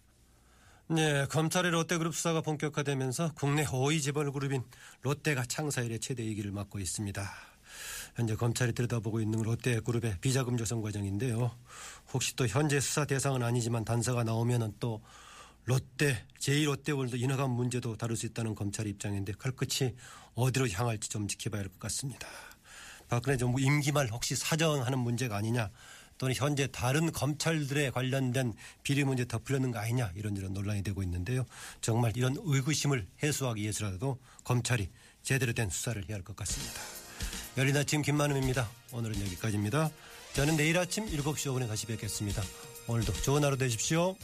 [0.89, 4.63] 네, 검찰의 롯데그룹 수사가 본격화되면서 국내 호위 재벌 그룹인
[5.01, 7.56] 롯데가 창사 일의 최대 위기를 맞고 있습니다.
[8.17, 11.55] 현재 검찰이 들여다보고 있는 롯데그룹의 비자금 조성 과정인데요.
[12.11, 15.03] 혹시 또 현재 수사 대상은 아니지만 단서가 나오면은 또
[15.65, 19.93] 롯데, 제2롯데월드 인허감 문제도 다룰 수 있다는 검찰 입장인데 칼끝이
[20.33, 22.27] 어디로 향할지 좀 지켜봐야 할 것 같습니다.
[23.07, 25.69] 박근혜 정부 임기 말 혹시 사정하는 문제가 아니냐
[26.17, 31.45] 또는 현재 다른 검찰들에 관련된 비리 문제 덮으려는 거 아니냐 이런저런 논란이 되고 있는데요.
[31.81, 34.89] 정말 이런 의구심을 해소하기 위해서라도 검찰이
[35.21, 37.06] 제대로 된 수사를 해야 할 것 같습니다.
[37.57, 38.69] 열린 아침 김만음입니다.
[38.91, 39.89] 오늘은 여기까지입니다.
[40.33, 42.43] 저는 내일 아침 7시 5분에 다시 뵙겠습니다.
[42.87, 44.15] 오늘도 좋은 하루 되십시오.